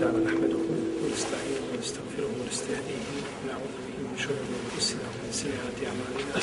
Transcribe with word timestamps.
تعالى 0.00 0.24
نحمده 0.24 0.60
ونستعينه 1.02 1.62
ونستغفره 1.72 2.30
ونستهديه 2.40 3.04
ونعوذ 3.38 3.74
به 3.86 3.96
من 4.08 4.16
شرور 4.24 4.48
أنفسنا 4.64 5.06
ومن 5.12 5.32
سيئات 5.42 5.76
أعمالنا. 5.88 6.36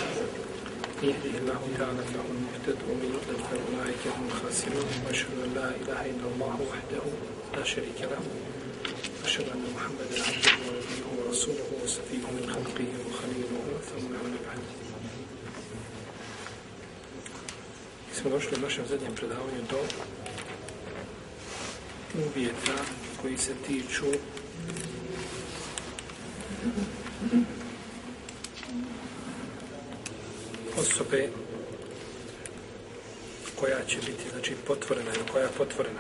من 0.98 1.10
يهده 1.12 1.34
الله 1.42 1.62
تعالى 1.80 2.04
فهو 2.12 2.30
المهتد 2.38 2.80
ومن 2.90 3.08
يضلل 3.16 3.40
فاولئك 3.50 4.04
هم 4.16 4.24
الخاسرون. 4.32 4.90
وأشهد 5.06 5.38
أن 5.46 5.52
لا 5.60 5.70
إله 5.82 6.02
إلا 6.12 6.28
الله 6.32 6.56
وحده 6.70 7.04
لا 7.58 7.64
شريك 7.74 8.00
له. 8.12 8.22
وأشهد 9.24 9.48
أن 9.56 9.64
محمدا 9.76 10.16
عبده 10.28 10.54
ونبيه 10.66 11.04
ورسوله 11.18 11.68
وصفيه 11.84 12.26
من 12.38 12.46
خلقه 12.56 12.90
وخليله 13.06 13.64
ثم 13.90 14.08
أما 14.22 14.40
بعد. 14.48 14.62
Smo 18.18 18.30
došli 18.30 18.58
u 18.58 18.62
našem 18.62 18.86
zadnjem 18.90 19.16
predavanju 19.16 19.62
do 19.72 19.80
uvjeta 22.26 22.78
koji 23.22 23.38
se 23.38 23.54
tiču 23.68 24.06
osobe 30.78 31.30
koja 33.56 33.86
će 33.88 33.98
biti 33.98 34.30
znači 34.32 34.56
potvorena 34.68 35.12
ili 35.16 35.32
koja 35.32 35.44
je 35.44 35.50
potvorena. 35.58 36.00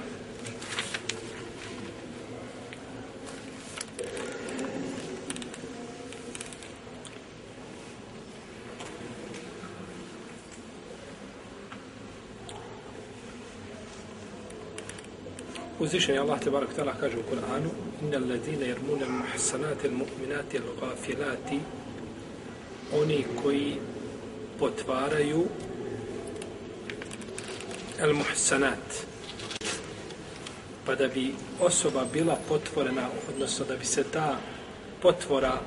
Uzvišen 15.87 16.15
je 16.15 16.19
Allah 16.21 16.39
te 16.39 16.49
barak 16.49 16.73
tala 16.75 16.93
kaže 16.99 17.17
u 17.17 17.23
Kur'anu 17.23 17.69
Inna 18.01 18.19
ladine 18.19 18.65
jermune 18.67 19.05
muhsanate 19.07 19.89
mu'minate 19.89 20.59
l'gafilati 20.59 21.59
Oni 22.93 23.25
koji 23.43 23.77
potvaraju 24.59 25.45
al-muhsanat. 28.01 29.05
Pa 30.85 30.95
da 30.95 31.07
bi 31.07 31.33
osoba 31.59 32.05
bila 32.13 32.37
potvorena 32.47 33.07
odnosno 33.29 33.65
da 33.65 33.75
bi 33.75 33.85
se 33.85 34.03
ta 34.03 34.37
potvora 35.01 35.59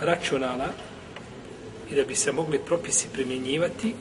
računala 0.00 0.68
i 1.90 1.94
da 1.94 2.04
bi 2.04 2.14
se 2.14 2.32
mogli 2.32 2.58
propisi 2.58 3.08
primjenjivati 3.12 3.94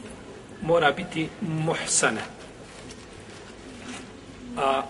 mora 0.62 0.92
biti 0.92 1.30
muhsana. 1.42 2.22
A 4.58 4.84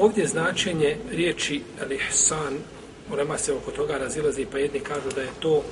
Ovdje 0.00 0.26
značenje 0.26 0.96
riječi 1.10 1.62
al-ihsan, 1.80 2.58
ulema 3.12 3.38
se 3.38 3.52
oko 3.52 3.70
toga 3.70 3.98
razilazi, 3.98 4.46
pa 4.52 4.58
jedni 4.58 4.80
kažu 4.80 5.10
da 5.14 5.22
je 5.22 5.30
to 5.40 5.62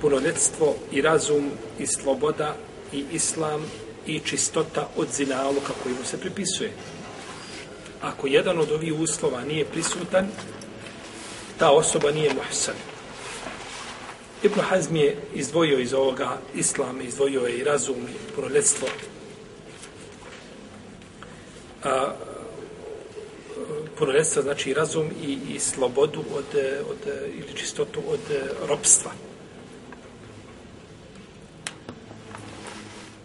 punoljetstvo 0.00 0.74
i 0.92 1.02
razum 1.02 1.50
i 1.78 1.86
sloboda 1.86 2.56
i 2.92 3.04
islam 3.12 3.62
i 4.06 4.20
čistota 4.20 4.88
od 4.96 5.08
zinaluka 5.12 5.72
koji 5.82 5.94
mu 5.94 6.04
se 6.04 6.20
pripisuje. 6.20 6.72
Ako 8.02 8.26
jedan 8.26 8.58
od 8.58 8.72
ovih 8.72 8.94
uslova 9.00 9.44
nije 9.44 9.64
prisutan, 9.64 10.28
ta 11.58 11.70
osoba 11.70 12.10
nije 12.10 12.34
muhsan. 12.34 12.74
Ibn 14.42 14.60
Hazm 14.60 14.96
je 14.96 15.16
izdvojio 15.34 15.78
iz 15.78 15.94
ovoga 15.94 16.38
islam, 16.54 17.00
izdvojio 17.00 17.40
je 17.40 17.58
i 17.58 17.64
razum 17.64 17.96
i 17.96 18.34
punoljetstvo. 18.34 18.88
A, 21.84 22.12
punoljetstva 23.98 24.42
znači 24.42 24.74
razum 24.74 25.10
i, 25.22 25.38
i 25.54 25.58
slobodu 25.58 26.24
od, 26.34 26.44
od, 26.90 27.14
ili 27.34 27.54
čistotu 27.54 28.00
od 28.08 28.20
ropstva. 28.68 29.10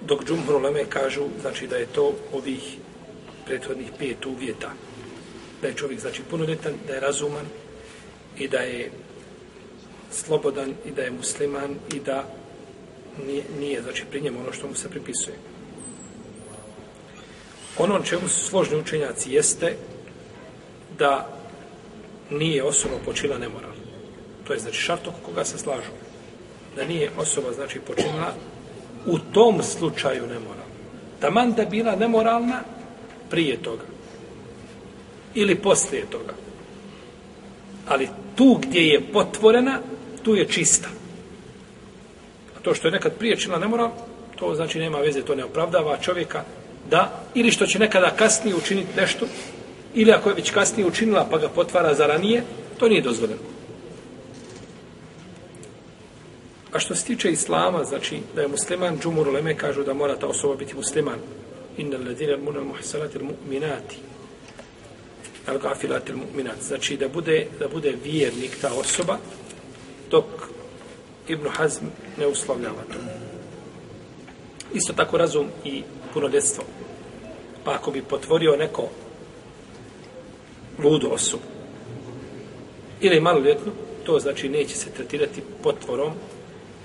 Dok 0.01 0.25
džumhur 0.25 0.55
uleme 0.55 0.85
kažu 0.89 1.23
znači 1.41 1.67
da 1.67 1.75
je 1.75 1.85
to 1.85 2.13
ovih 2.33 2.77
prethodnih 3.45 3.91
pet 3.99 4.25
uvjeta. 4.25 4.71
Da 5.61 5.67
je 5.67 5.73
čovjek 5.73 5.99
znači 5.99 6.21
punoljetan, 6.29 6.73
da 6.87 6.93
je 6.93 6.99
razuman 6.99 7.45
i 8.37 8.47
da 8.47 8.57
je 8.57 8.91
slobodan 10.11 10.73
i 10.85 10.91
da 10.91 11.01
je 11.01 11.11
musliman 11.11 11.75
i 11.93 11.99
da 11.99 12.25
nije, 13.25 13.43
nije 13.59 13.81
znači 13.81 14.03
pri 14.11 14.21
njemu 14.21 14.39
ono 14.39 14.51
što 14.51 14.67
mu 14.67 14.75
se 14.75 14.89
pripisuje. 14.89 15.35
Ono 17.77 18.03
čemu 18.03 18.27
su 18.27 18.45
složni 18.45 18.77
učenjaci 18.77 19.31
jeste 19.31 19.75
da 20.99 21.27
nije 22.29 22.63
osoba 22.63 22.95
počila 23.05 23.37
nemoral. 23.37 23.71
To 24.47 24.53
je 24.53 24.59
znači 24.59 24.77
šart 24.77 25.07
oko 25.07 25.17
koga 25.25 25.45
se 25.45 25.57
slažu. 25.57 25.91
Da 26.75 26.85
nije 26.85 27.11
osoba 27.17 27.53
znači 27.53 27.79
počinila 27.79 28.33
u 29.05 29.19
tom 29.19 29.63
slučaju 29.63 30.27
nemoral. 30.27 30.65
Taman 31.19 31.53
da 31.53 31.65
bila 31.65 31.95
nemoralna 31.95 32.61
prije 33.29 33.57
toga. 33.57 33.83
Ili 35.35 35.55
poslije 35.55 36.05
toga. 36.05 36.33
Ali 37.87 38.09
tu 38.35 38.59
gdje 38.61 38.87
je 38.87 39.11
potvorena, 39.13 39.79
tu 40.23 40.35
je 40.35 40.47
čista. 40.47 40.87
A 42.57 42.59
to 42.61 42.73
što 42.75 42.87
je 42.87 42.91
nekad 42.91 43.13
prije 43.13 43.37
činila 43.37 43.59
nemoral, 43.59 43.91
to 44.35 44.55
znači 44.55 44.79
nema 44.79 44.97
veze, 44.97 45.21
to 45.21 45.35
ne 45.35 45.43
opravdava 45.43 45.97
čovjeka 45.97 46.43
da, 46.89 47.23
ili 47.35 47.51
što 47.51 47.65
će 47.65 47.79
nekada 47.79 48.09
kasnije 48.15 48.55
učiniti 48.55 48.89
nešto, 48.97 49.25
ili 49.99 50.11
ako 50.11 50.29
je 50.29 50.35
već 50.35 50.51
kasnije 50.51 50.87
učinila 50.87 51.27
pa 51.31 51.37
ga 51.37 51.49
potvara 51.49 51.93
za 51.93 52.07
ranije, 52.07 52.43
to 52.77 52.87
nije 52.87 53.01
dozvoljeno. 53.01 53.41
A 56.73 56.79
što 56.79 56.95
se 56.95 57.05
tiče 57.05 57.31
islama, 57.31 57.83
znači 57.83 58.19
da 58.35 58.41
je 58.41 58.47
musliman, 58.47 58.99
džumur 58.99 59.27
uleme 59.27 59.57
kažu 59.57 59.83
da 59.83 59.93
mora 59.93 60.15
ta 60.15 60.27
osoba 60.27 60.55
biti 60.55 60.75
musliman. 60.75 61.19
Inna 61.77 61.97
ladine 61.97 62.37
muna 62.37 62.63
muhsanati 62.63 63.19
mu'minati. 63.19 63.95
Al 65.47 65.57
gafilati 65.57 66.13
mu'minati. 66.13 66.63
Znači 66.67 66.97
da 66.97 67.07
bude, 67.07 67.47
da 67.59 67.67
bude 67.67 67.93
vjernik 68.03 68.57
ta 68.61 68.71
osoba, 68.73 69.17
dok 70.11 70.25
Ibn 71.27 71.47
Hazm 71.49 71.85
ne 72.17 72.27
uslovljava 72.27 72.83
to. 72.93 72.99
Isto 74.73 74.93
tako 74.93 75.17
razum 75.17 75.47
i 75.63 75.83
punoljetstvo. 76.13 76.63
Pa 77.63 77.73
ako 77.73 77.91
bi 77.91 78.01
potvorio 78.01 78.55
neko 78.55 78.89
ludu 80.83 81.09
osobu. 81.11 81.43
Ili 83.01 83.19
maloljetnu, 83.19 83.71
to 84.03 84.19
znači 84.19 84.49
neće 84.49 84.75
se 84.75 84.89
tretirati 84.91 85.41
potvorom 85.63 86.11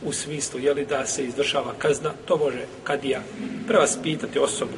u 0.04 0.12
smislu 0.12 0.60
je 0.60 0.74
li 0.74 0.86
da 0.86 1.06
se 1.06 1.24
izvršava 1.24 1.74
kazna, 1.78 2.12
to 2.24 2.36
može 2.36 2.66
kadija 2.84 3.22
prevaspitati 3.66 4.38
osobu, 4.38 4.72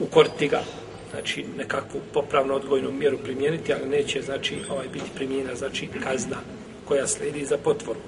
ukoriti 0.00 0.48
ga, 0.48 0.62
znači 1.10 1.44
nekakvu 1.56 2.00
popravno 2.12 2.54
odgojnu 2.54 2.92
mjeru 2.92 3.18
primijeniti, 3.18 3.72
ali 3.72 3.88
neće 3.88 4.22
znači 4.22 4.56
ovaj 4.70 4.88
biti 4.92 5.10
primijenjena 5.14 5.54
znači 5.54 5.88
kazna 6.04 6.36
koja 6.84 7.06
slijedi 7.06 7.44
za 7.44 7.56
potvoru. 7.58 8.00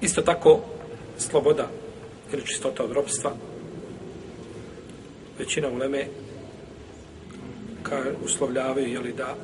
Isto 0.00 0.22
tako 0.22 0.60
sloboda 1.18 1.68
ili 2.32 2.46
čistota 2.46 2.84
od 2.84 2.92
ropstva 2.92 3.32
većina 5.38 5.68
uleme 5.68 6.06
ka 7.82 8.02
uslovljavaju 8.24 8.92
jeli, 8.92 9.12
da 9.12 9.36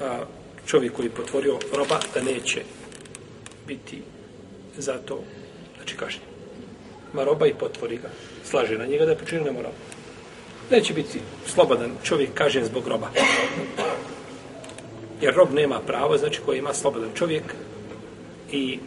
a, 0.00 0.24
čovjek 0.66 0.92
koji 0.92 1.08
potvorio 1.08 1.58
roba 1.72 2.00
da 2.14 2.22
neće 2.22 2.62
biti 3.66 4.02
za 4.76 4.98
to 4.98 5.22
znači 5.76 5.96
kažnjen. 5.96 6.24
Ma 7.12 7.24
roba 7.24 7.46
i 7.46 7.54
potvori 7.54 7.96
ga. 7.96 8.10
Slaže 8.44 8.78
na 8.78 8.86
njega 8.86 9.04
da 9.04 9.10
je 9.10 9.18
počinio 9.18 9.44
nemoral. 9.44 9.72
Neće 10.70 10.94
biti 10.94 11.20
slobodan 11.46 11.90
čovjek 12.02 12.34
kažen 12.34 12.64
zbog 12.64 12.88
roba. 12.88 13.10
Jer 15.20 15.34
rob 15.34 15.52
nema 15.52 15.80
pravo, 15.80 16.18
znači 16.18 16.40
koji 16.46 16.58
ima 16.58 16.74
slobodan 16.74 17.10
čovjek 17.14 17.54
i 18.52 18.78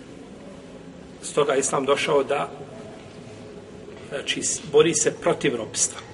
stoga 1.22 1.56
Islam 1.56 1.86
došao 1.86 2.24
da 2.24 2.50
znači 4.10 4.42
bori 4.72 4.94
se 4.94 5.14
protiv 5.22 5.56
robstva. 5.56 6.09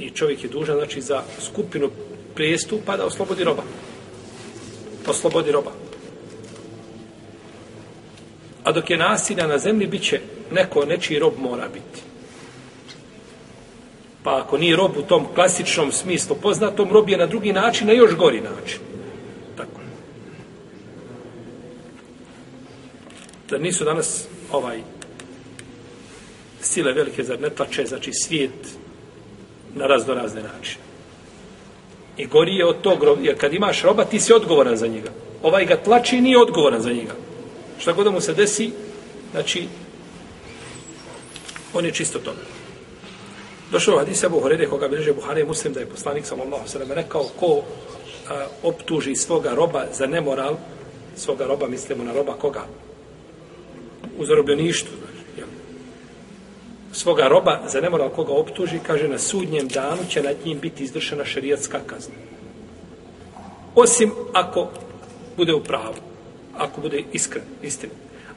I 0.00 0.10
čovjek 0.10 0.44
je 0.44 0.50
dužan 0.50 0.76
znači 0.76 1.00
za 1.00 1.22
skupinu 1.40 1.90
prijestupa 2.34 2.96
da 2.96 3.06
oslobodi 3.06 3.44
roba. 3.44 3.62
Oslobodi 5.06 5.52
roba. 5.52 5.70
A 8.64 8.72
dok 8.72 8.90
je 8.90 8.96
nasilja 8.96 9.46
na 9.46 9.58
zemlji, 9.58 9.86
bit 9.86 10.02
će 10.02 10.20
neko, 10.50 10.84
nečiji 10.84 11.18
rob 11.18 11.32
mora 11.38 11.68
biti. 11.68 12.02
Pa 14.22 14.40
ako 14.40 14.58
nije 14.58 14.76
rob 14.76 14.96
u 14.96 15.02
tom 15.02 15.26
klasičnom 15.34 15.92
smislu 15.92 16.36
poznatom, 16.42 16.88
rob 16.92 17.08
je 17.08 17.18
na 17.18 17.26
drugi 17.26 17.52
način, 17.52 17.86
na 17.86 17.92
još 17.92 18.16
gori 18.16 18.40
način. 18.40 18.80
Tako. 19.56 19.80
Da 23.50 23.58
nisu 23.58 23.84
danas 23.84 24.26
ovaj 24.52 24.82
sile 26.60 26.92
velike, 26.92 27.24
zar 27.24 27.40
ne 27.40 27.50
tlače, 27.50 27.86
znači 27.86 28.12
svijet 28.12 28.79
na 29.74 29.86
razno 29.86 30.14
razne 30.14 30.42
načine. 30.42 30.84
I 32.16 32.26
gori 32.26 32.56
je 32.56 32.66
od 32.66 32.80
tog 32.80 33.04
roba, 33.04 33.20
jer 33.22 33.38
kad 33.38 33.54
imaš 33.54 33.82
roba, 33.82 34.04
ti 34.04 34.20
si 34.20 34.32
odgovoran 34.32 34.76
za 34.76 34.86
njega. 34.86 35.10
Ovaj 35.42 35.66
ga 35.66 35.76
tlači 35.76 36.16
i 36.16 36.20
nije 36.20 36.38
odgovoran 36.38 36.80
za 36.80 36.92
njega. 36.92 37.14
Šta 37.78 37.92
god 37.92 38.04
da 38.04 38.10
mu 38.10 38.20
se 38.20 38.34
desi, 38.34 38.70
znači, 39.32 39.68
on 41.74 41.84
je 41.84 41.92
čisto 41.92 42.18
to. 42.18 42.34
Došao 43.70 43.98
hadis 43.98 44.24
Abu 44.24 44.40
Hurere 44.40 44.66
koga 44.66 44.88
bilježe 44.88 45.12
Buhari 45.12 45.44
muslim, 45.44 45.72
da 45.72 45.80
je 45.80 45.86
poslanik 45.86 46.26
sallallahu 46.26 46.68
sallam 46.68 46.92
rekao, 46.92 47.24
ko 47.40 47.62
a, 48.28 48.46
optuži 48.62 49.14
svoga 49.16 49.54
roba 49.54 49.86
za 49.92 50.06
nemoral, 50.06 50.56
svoga 51.16 51.46
roba, 51.46 51.68
mislimo 51.68 52.04
na 52.04 52.12
roba 52.12 52.32
koga? 52.32 52.62
U 54.18 54.26
zarobljeništvu. 54.26 54.99
Svoga 56.92 57.28
roba 57.28 57.60
za 57.68 57.80
nemoral 57.80 58.08
koga 58.08 58.32
optuži, 58.32 58.78
kaže, 58.86 59.08
na 59.08 59.18
sudnjem 59.18 59.68
danu 59.68 60.02
će 60.08 60.22
nad 60.22 60.36
njim 60.44 60.58
biti 60.58 60.84
izvršena 60.84 61.24
šerijatska 61.24 61.78
kazna. 61.86 62.14
Osim 63.74 64.12
ako 64.32 64.68
bude 65.36 65.54
u 65.54 65.60
pravu, 65.60 65.94
ako 66.56 66.80
bude 66.80 67.04
iskren, 67.12 67.44
istin. 67.62 67.90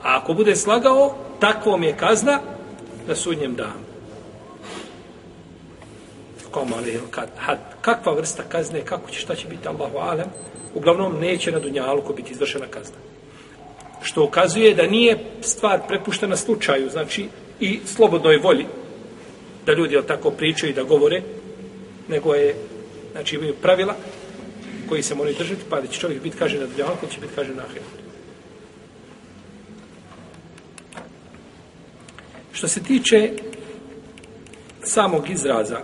A 0.03 0.17
ako 0.17 0.33
bude 0.33 0.55
slagao, 0.55 1.15
takvom 1.39 1.83
je 1.83 1.97
kazna 1.97 2.39
na 3.07 3.15
sudnjem 3.15 3.55
danu. 3.55 3.83
Koma 6.51 6.75
ali 6.77 6.99
kad, 7.11 7.29
had, 7.37 7.57
kakva 7.81 8.13
vrsta 8.13 8.43
kazne, 8.49 8.85
kako 8.85 9.11
će, 9.11 9.19
šta 9.19 9.35
će 9.35 9.47
biti 9.47 9.67
Allahu 9.67 9.97
alem, 9.97 10.27
uglavnom 10.75 11.19
neće 11.19 11.51
na 11.51 11.59
dunjalku 11.59 12.13
biti 12.13 12.33
izvršena 12.33 12.65
kazna. 12.67 12.97
Što 14.01 14.23
ukazuje 14.23 14.75
da 14.75 14.87
nije 14.87 15.25
stvar 15.41 15.79
prepuštena 15.87 16.37
slučaju, 16.37 16.89
znači 16.89 17.27
i 17.63 17.79
slobodnoj 17.85 18.37
volji, 18.37 18.65
da 19.65 19.73
ljudi 19.73 19.97
tako 20.07 20.31
pričaju 20.31 20.71
i 20.71 20.75
da 20.75 20.83
govore, 20.83 21.21
nego 22.07 22.33
je, 22.35 22.55
znači 23.11 23.35
imaju 23.35 23.53
pravila 23.61 23.95
koji 24.89 25.03
se 25.03 25.15
moraju 25.15 25.35
držati, 25.37 25.61
pa 25.69 25.81
da 25.81 25.87
će 25.87 25.99
čovjek 25.99 26.23
biti 26.23 26.37
kaže 26.37 26.59
na 26.59 26.67
Dunjaluku, 26.67 27.05
pa 27.05 27.13
će 27.13 27.21
biti 27.21 27.33
kaže 27.35 27.55
na 27.55 27.63
Ahiretu. 27.63 28.03
Što 32.51 32.67
se 32.67 32.83
tiče 32.83 33.31
samog 34.83 35.29
izraza 35.29 35.79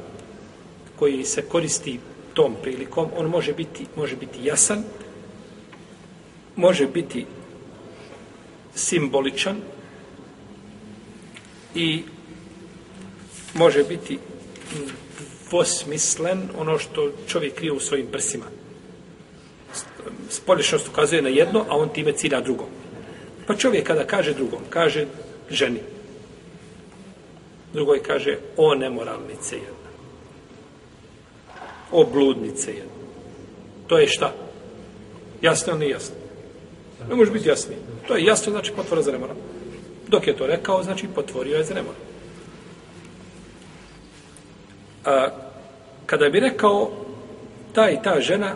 koji 0.96 1.24
se 1.26 1.42
koristi 1.42 2.00
tom 2.34 2.56
prilikom, 2.62 3.08
on 3.18 3.26
može 3.26 3.54
biti, 3.54 3.86
može 3.96 4.16
biti 4.16 4.40
jasan, 4.44 4.84
može 6.56 6.88
biti 6.88 7.26
simboličan 8.76 9.62
i 11.80 12.04
može 13.54 13.84
biti 13.84 14.20
dvosmislen 15.50 16.50
ono 16.58 16.78
što 16.80 17.12
čovjek 17.28 17.56
krije 17.56 17.72
u 17.72 17.80
svojim 17.80 18.08
prsima. 18.12 18.46
Spolješnost 20.30 20.88
ukazuje 20.88 21.22
na 21.22 21.30
jedno, 21.30 21.66
a 21.70 21.78
on 21.78 21.90
time 21.90 22.12
cilja 22.12 22.42
drugo. 22.42 22.68
Pa 23.48 23.56
čovjek 23.56 23.88
kada 23.88 24.08
kaže 24.08 24.34
drugom, 24.34 24.62
kaže 24.70 25.06
ženi, 25.50 25.80
drugoj 27.74 28.04
kaže 28.04 28.38
o 28.58 28.76
nemoralnice 28.76 29.56
jedna 29.56 29.90
o 31.92 32.04
bludnice 32.04 32.72
jedna 32.72 32.94
to 33.88 33.98
je 33.98 34.08
šta 34.08 34.34
jasno 35.42 35.74
ili 35.74 35.90
jasno 35.90 36.16
ne 37.10 37.16
može 37.16 37.32
biti 37.32 37.50
jasno. 37.50 37.74
to 38.08 38.16
je 38.16 38.26
jasno 38.26 38.52
znači 38.52 38.72
potvora 38.76 39.02
za 39.02 39.12
nemoral 39.12 39.36
dok 40.10 40.28
je 40.28 40.38
to 40.38 40.48
rekao 40.48 40.84
znači 40.84 41.08
potvorio 41.16 41.58
je 41.58 41.64
za 41.64 41.74
nemoral 41.74 42.02
a, 45.06 45.28
kada 46.06 46.30
bi 46.30 46.40
rekao 46.40 46.92
ta 47.74 47.90
i 47.90 48.02
ta 48.04 48.22
žena 48.22 48.56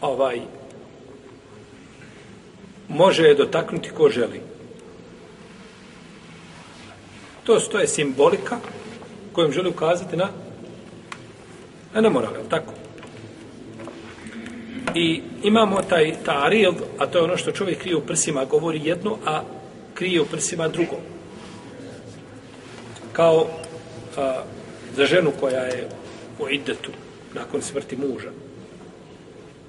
ovaj 0.00 0.40
može 2.88 3.22
je 3.22 3.34
dotaknuti 3.34 3.90
ko 3.90 4.08
želi 4.08 4.40
To, 7.48 7.60
to 7.60 7.78
je 7.78 7.88
simbolika 7.88 8.56
kojom 9.32 9.52
želi 9.52 9.68
ukazati 9.68 10.16
na 10.16 10.28
na 11.94 12.00
nemoral, 12.00 12.32
tako? 12.50 12.72
I 14.94 15.22
imamo 15.42 15.82
taj 15.82 16.14
taril, 16.24 16.72
a 16.98 17.06
to 17.06 17.18
je 17.18 17.24
ono 17.24 17.36
što 17.36 17.52
čovjek 17.52 17.78
krije 17.78 17.96
u 17.96 18.06
prsima, 18.06 18.44
govori 18.44 18.80
jedno, 18.84 19.16
a 19.26 19.42
krije 19.94 20.20
u 20.20 20.26
prsima 20.26 20.68
drugo. 20.68 20.96
Kao 23.12 23.46
a, 24.16 24.42
za 24.96 25.06
ženu 25.06 25.32
koja 25.40 25.60
je 25.60 25.88
u 26.38 26.48
idetu 26.48 26.90
nakon 27.34 27.62
smrti 27.62 27.96
muža. 27.96 28.30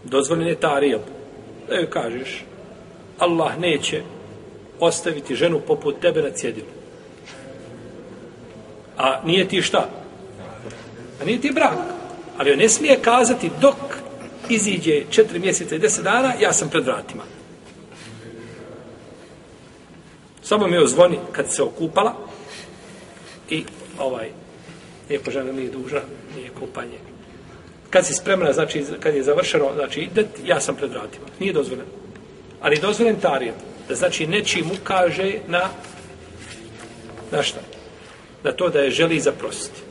Dozvoljen 0.03 0.47
je 0.47 0.55
tarijel. 0.55 0.99
Da 1.69 1.75
joj 1.75 1.89
kažeš, 1.89 2.45
Allah 3.19 3.59
neće 3.59 4.01
ostaviti 4.79 5.35
ženu 5.35 5.59
poput 5.59 5.99
tebe 5.99 6.21
na 6.21 6.29
cjedilu. 6.29 6.67
A 8.97 9.21
nije 9.25 9.47
ti 9.47 9.61
šta? 9.61 9.89
A 11.21 11.25
nije 11.25 11.41
ti 11.41 11.51
brak. 11.51 11.77
Ali 12.37 12.51
on 12.51 12.57
ne 12.57 12.69
smije 12.69 12.99
kazati 13.01 13.51
dok 13.61 13.75
iziđe 14.49 15.03
četiri 15.09 15.39
mjeseca 15.39 15.75
i 15.75 15.79
deset 15.79 16.03
dana, 16.03 16.33
ja 16.41 16.53
sam 16.53 16.69
pred 16.69 16.85
vratima. 16.85 17.23
Samo 20.41 20.67
mi 20.67 20.77
ozvoni 20.77 21.19
kad 21.31 21.53
se 21.53 21.63
okupala 21.63 22.15
i 23.49 23.63
ovaj, 23.99 24.29
lijepo 25.09 25.31
žena 25.31 25.51
nije 25.51 25.69
duža, 25.69 26.01
nije 26.35 26.49
kupanje. 26.59 26.99
Kad 27.89 28.05
si 28.05 28.13
spremna, 28.13 28.53
znači, 28.53 28.85
kad 28.99 29.15
je 29.15 29.23
završeno, 29.23 29.71
znači, 29.75 30.01
idet, 30.01 30.27
ja 30.45 30.61
sam 30.61 30.75
pred 30.75 30.91
vratima. 30.91 31.25
Nije 31.39 31.53
dozvoljen. 31.53 31.85
Ali 32.61 32.79
dozvoljen 32.79 33.19
tarijem. 33.19 33.55
Da 33.87 33.95
znači, 33.95 34.27
nečim 34.27 34.65
ukaže 34.81 35.33
na, 35.47 35.69
na 37.31 37.43
šta? 37.43 37.59
na 38.43 38.51
to 38.51 38.69
da 38.69 38.79
je 38.79 38.91
želi 38.91 39.19
zaprositi. 39.19 39.81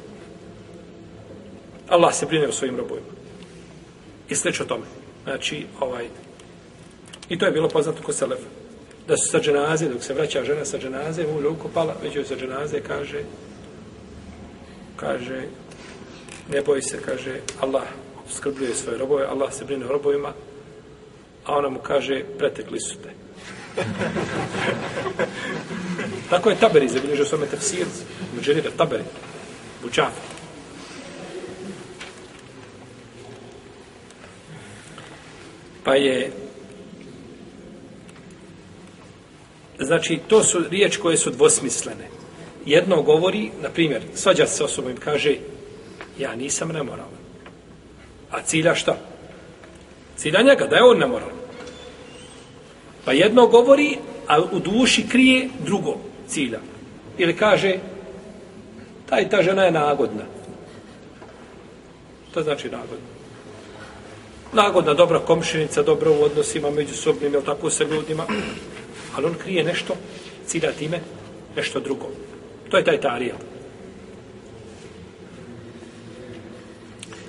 Allah 1.89 2.15
se 2.15 2.27
brine 2.27 2.49
o 2.49 2.53
svojim 2.53 2.77
robojima. 2.77 3.18
I 4.29 4.35
slično 4.35 4.65
tome. 4.65 4.85
Znači, 5.25 5.67
ovaj, 5.81 6.09
i 7.29 7.39
to 7.39 7.47
je 7.47 7.53
bilo 7.53 7.69
poznato 7.69 8.03
kod 8.03 8.15
Selefa. 8.15 8.49
Da 9.09 9.17
su 9.17 9.29
sa 9.31 9.41
dženaze, 9.41 9.89
dok 9.89 10.03
se 10.03 10.15
vraća 10.15 10.45
žena 10.45 10.65
sa 10.65 10.79
dženaze, 10.79 11.27
muž 11.27 11.45
pala, 11.75 11.97
već 12.03 12.17
joj 12.17 12.25
sa 12.25 12.37
dženaze 12.37 12.81
kaže, 12.81 13.23
kaže, 14.97 15.43
ne 16.52 16.61
boj 16.61 16.83
se, 16.83 16.99
kaže, 17.02 17.41
Allah 17.61 17.83
skrbljuje 18.31 18.75
svoje 18.75 18.99
robove, 18.99 19.26
Allah 19.26 19.52
se 19.52 19.64
brine 19.64 19.87
o 19.87 19.88
robovima, 19.88 20.33
a 21.45 21.57
ona 21.57 21.69
mu 21.69 21.79
kaže, 21.79 22.25
pretekli 22.38 22.81
su 22.81 22.97
te. 23.02 23.11
Tako 26.31 26.50
je 26.50 26.57
Taberi 26.57 26.88
zabilježio 26.88 27.25
svome 27.25 27.47
tefsir, 27.47 27.87
Muđerira 28.35 28.71
Taberi, 28.76 29.05
Bučafi. 29.83 30.38
Pa 35.88 35.95
je 35.95 36.30
znači 39.78 40.21
to 40.28 40.42
su 40.42 40.59
riječi 40.71 41.00
koje 41.00 41.16
su 41.16 41.30
dvosmislene. 41.30 42.09
Jedno 42.66 43.02
govori, 43.02 43.50
na 43.62 43.68
primjer, 43.68 44.02
svađa 44.14 44.47
se 44.47 44.64
osobom 44.64 44.92
i 44.92 44.97
kaže 44.97 45.37
ja 46.18 46.37
nisam 46.37 46.68
nemoralan. 46.68 47.18
A 48.30 48.42
cilja 48.42 48.75
šta? 48.75 48.97
Cilja 50.16 50.42
njega, 50.42 50.66
da 50.66 50.76
je 50.76 50.85
on 50.85 50.99
nemoralan. 50.99 51.37
Pa 53.04 53.12
jedno 53.12 53.47
govori, 53.47 53.99
a 54.26 54.42
u 54.42 54.59
duši 54.59 55.09
krije 55.09 55.49
drugo 55.64 55.97
cilja. 56.26 56.61
Ili 57.18 57.37
kaže, 57.37 57.78
taj 59.09 59.28
ta 59.28 59.42
žena 59.42 59.64
je 59.64 59.73
nagodna. 59.73 60.25
To 62.35 62.42
znači 62.42 62.68
nagodna. 62.68 63.18
Lagodna, 64.52 64.95
dobra 64.95 65.19
komšinica, 65.19 65.83
dobro 65.83 66.12
u 66.12 66.23
odnosima 66.23 66.71
međusobnim, 66.71 67.33
jel 67.33 67.43
tako 67.43 67.71
sa 67.71 67.85
ljudima. 67.85 68.26
Ali 69.17 69.26
on 69.26 69.35
krije 69.35 69.64
nešto, 69.64 69.95
cilja 70.47 70.73
time, 70.73 71.00
nešto 71.57 71.81
drugo. 71.81 72.07
To 72.71 72.76
je 72.76 72.85
taj 72.85 73.00
tarija. 73.00 73.35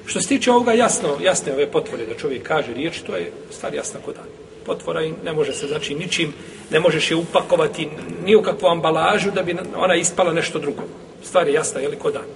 Što 0.05 0.21
se 0.21 0.27
tiče 0.27 0.51
ovoga 0.51 0.73
jasno, 0.73 1.17
jasne 1.21 1.53
ove 1.53 1.71
potvore 1.71 2.05
da 2.05 2.17
čovjek 2.17 2.47
kaže 2.47 2.73
riječ, 2.73 3.01
to 3.01 3.15
je 3.15 3.31
stvar 3.51 3.73
jasna 3.73 3.99
kod 4.05 4.15
dana 4.15 4.39
potvora 4.69 5.03
i 5.03 5.13
ne 5.23 5.33
može 5.33 5.53
se, 5.53 5.67
znači, 5.67 5.95
ničim, 5.95 6.33
ne 6.71 6.79
možeš 6.79 7.11
je 7.11 7.17
upakovati 7.17 7.89
ni 8.25 8.35
u 8.35 8.41
kakvu 8.41 8.67
ambalažu 8.67 9.31
da 9.31 9.43
bi 9.43 9.55
ona 9.75 9.95
ispala 9.95 10.33
nešto 10.33 10.59
drugo. 10.59 10.83
Stvar 11.23 11.47
je 11.47 11.53
jasna, 11.53 11.81
je 11.81 11.89
li 11.89 11.97
kod 11.97 12.13
dan. 12.13 12.29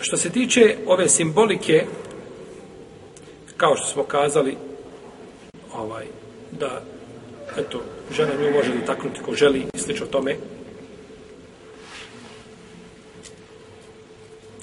Što 0.00 0.16
se 0.16 0.30
tiče 0.30 0.76
ove 0.86 1.08
simbolike, 1.08 1.84
kao 3.60 3.76
što 3.76 3.86
smo 3.86 4.02
kazali, 4.02 4.56
ovaj, 5.74 6.06
da, 6.60 6.82
eto, 7.58 7.82
žena 8.16 8.30
nju 8.34 8.52
može 8.52 8.74
dotaknuti 8.80 9.20
ko 9.20 9.34
želi, 9.34 9.66
i 9.74 9.78
slično 9.78 10.06
tome, 10.06 10.36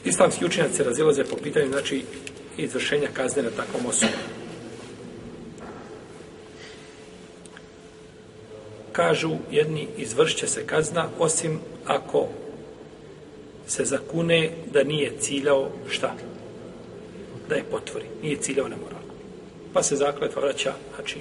Islamski 0.06 0.46
učenjaci 0.46 0.76
se 0.76 0.84
razilaze 0.84 1.24
po 1.24 1.36
pitanju, 1.36 1.68
znači, 1.68 2.04
izvršenja 2.58 3.08
kazne 3.14 3.44
na 3.44 3.50
takvom 3.50 3.86
osobom. 3.86 4.16
Kažu 8.92 9.36
jedni, 9.52 9.88
izvršće 9.98 10.48
se 10.48 10.66
kazna, 10.66 11.10
osim 11.20 11.60
ako 11.86 12.28
se 13.68 13.86
zakune 13.86 14.52
da 14.74 14.84
nije 14.84 15.18
ciljao 15.20 15.70
šta? 15.90 16.16
Da 17.50 17.56
je 17.56 17.64
potvori. 17.64 18.06
Nije 18.22 18.38
ciljao 18.38 18.68
nemoral. 18.68 19.02
Pa 19.74 19.84
se 19.84 19.96
zakletva 19.96 20.42
vraća, 20.42 20.74
znači, 20.96 21.20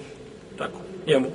tako, 0.59 0.79
njemu. 1.07 1.29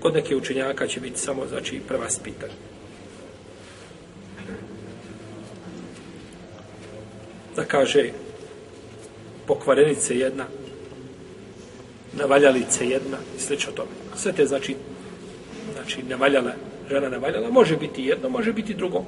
Kod 0.00 0.14
neke 0.14 0.36
učenjaka 0.36 0.86
će 0.86 1.00
biti 1.00 1.20
samo, 1.20 1.46
znači, 1.46 1.80
prva 1.88 2.10
spitan. 2.10 2.50
Da 7.56 7.64
kaže, 7.64 8.10
pokvarenice 9.46 10.18
jedna, 10.18 10.44
navaljalice 12.12 12.88
jedna 12.88 13.16
i 13.36 13.40
slično 13.40 13.72
tome. 13.72 13.90
Sve 14.16 14.32
te, 14.32 14.46
znači, 14.46 14.76
znači, 15.74 16.02
navaljala, 16.02 16.52
žena 16.90 17.08
navaljala, 17.08 17.50
može 17.50 17.76
biti 17.76 18.04
jedno, 18.04 18.28
može 18.28 18.52
biti 18.52 18.74
drugo. 18.74 19.04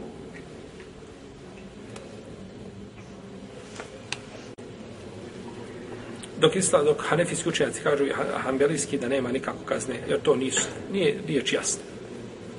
Dok, 6.40 6.56
isla, 6.56 6.82
dok 6.82 7.02
hanefijski 7.02 7.48
učenjaci 7.48 7.82
kažu 7.82 8.04
i 8.04 8.12
hanbelijski 8.36 8.98
da 8.98 9.08
nema 9.08 9.32
nikako 9.32 9.64
kazne, 9.64 9.94
jer 10.08 10.20
to 10.20 10.36
nisu, 10.36 10.68
nije 10.92 11.18
riječ 11.26 11.52
jasna. 11.52 11.82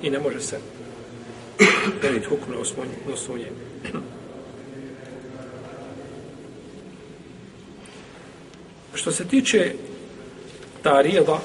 I 0.02 0.10
ne 0.10 0.18
može 0.18 0.40
se 0.40 0.58
deliti 2.02 2.26
hukm 2.26 2.52
na 2.52 2.58
osnovnje. 3.12 3.50
Što 8.94 9.12
se 9.12 9.28
tiče 9.28 9.72
ta 10.82 11.00
rijeva, 11.00 11.40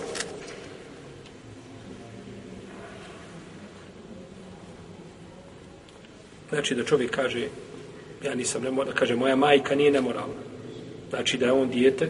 Znači 6.54 6.76
da 6.76 6.84
čovjek 6.84 7.12
kaže, 7.12 7.48
ja 8.24 8.36
nisam 8.36 8.64
nemoral, 8.64 8.94
kaže 8.94 9.16
moja 9.16 9.36
majka 9.36 9.76
nije 9.76 9.92
nemoralna. 9.92 10.53
Znači 11.14 11.38
da 11.38 11.46
je 11.46 11.52
on 11.52 11.70
dijete, 11.70 12.10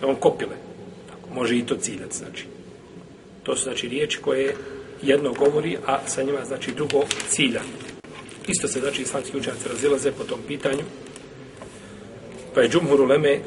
da 0.00 0.06
on 0.06 0.14
kopile. 0.14 0.56
Tako, 1.08 1.34
može 1.34 1.58
i 1.58 1.66
to 1.66 1.76
ciljac, 1.76 2.18
znači. 2.18 2.44
To 3.42 3.56
su 3.56 3.62
znači 3.62 3.88
riječi 3.88 4.18
koje 4.18 4.54
jedno 5.02 5.32
govori, 5.32 5.76
a 5.86 5.98
sa 6.06 6.22
njima 6.22 6.44
znači 6.44 6.72
drugo 6.72 7.04
cilja. 7.28 7.60
Isto 8.48 8.68
se 8.68 8.80
znači 8.80 9.02
islamski 9.02 9.36
učenjaci 9.36 9.68
razilaze 9.68 10.12
po 10.12 10.24
tom 10.24 10.38
pitanju. 10.48 10.82
Pa 12.54 12.60
je 12.60 12.68
Džumhur 12.68 13.00
Uleme, 13.00 13.40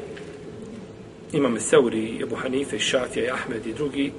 imame 1.32 1.60
Seuri, 1.60 2.22
Ebu 2.22 2.36
Hanife, 2.36 2.78
Šafija 2.78 3.24
i 3.24 3.30
Ahmed 3.30 3.66
i 3.66 3.74
drugi, 3.74 4.12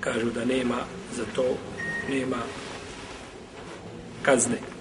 kažu 0.00 0.30
da 0.30 0.44
nema 0.44 0.78
za 1.16 1.24
to, 1.34 1.44
nema 2.10 2.38
kazne. 4.22 4.73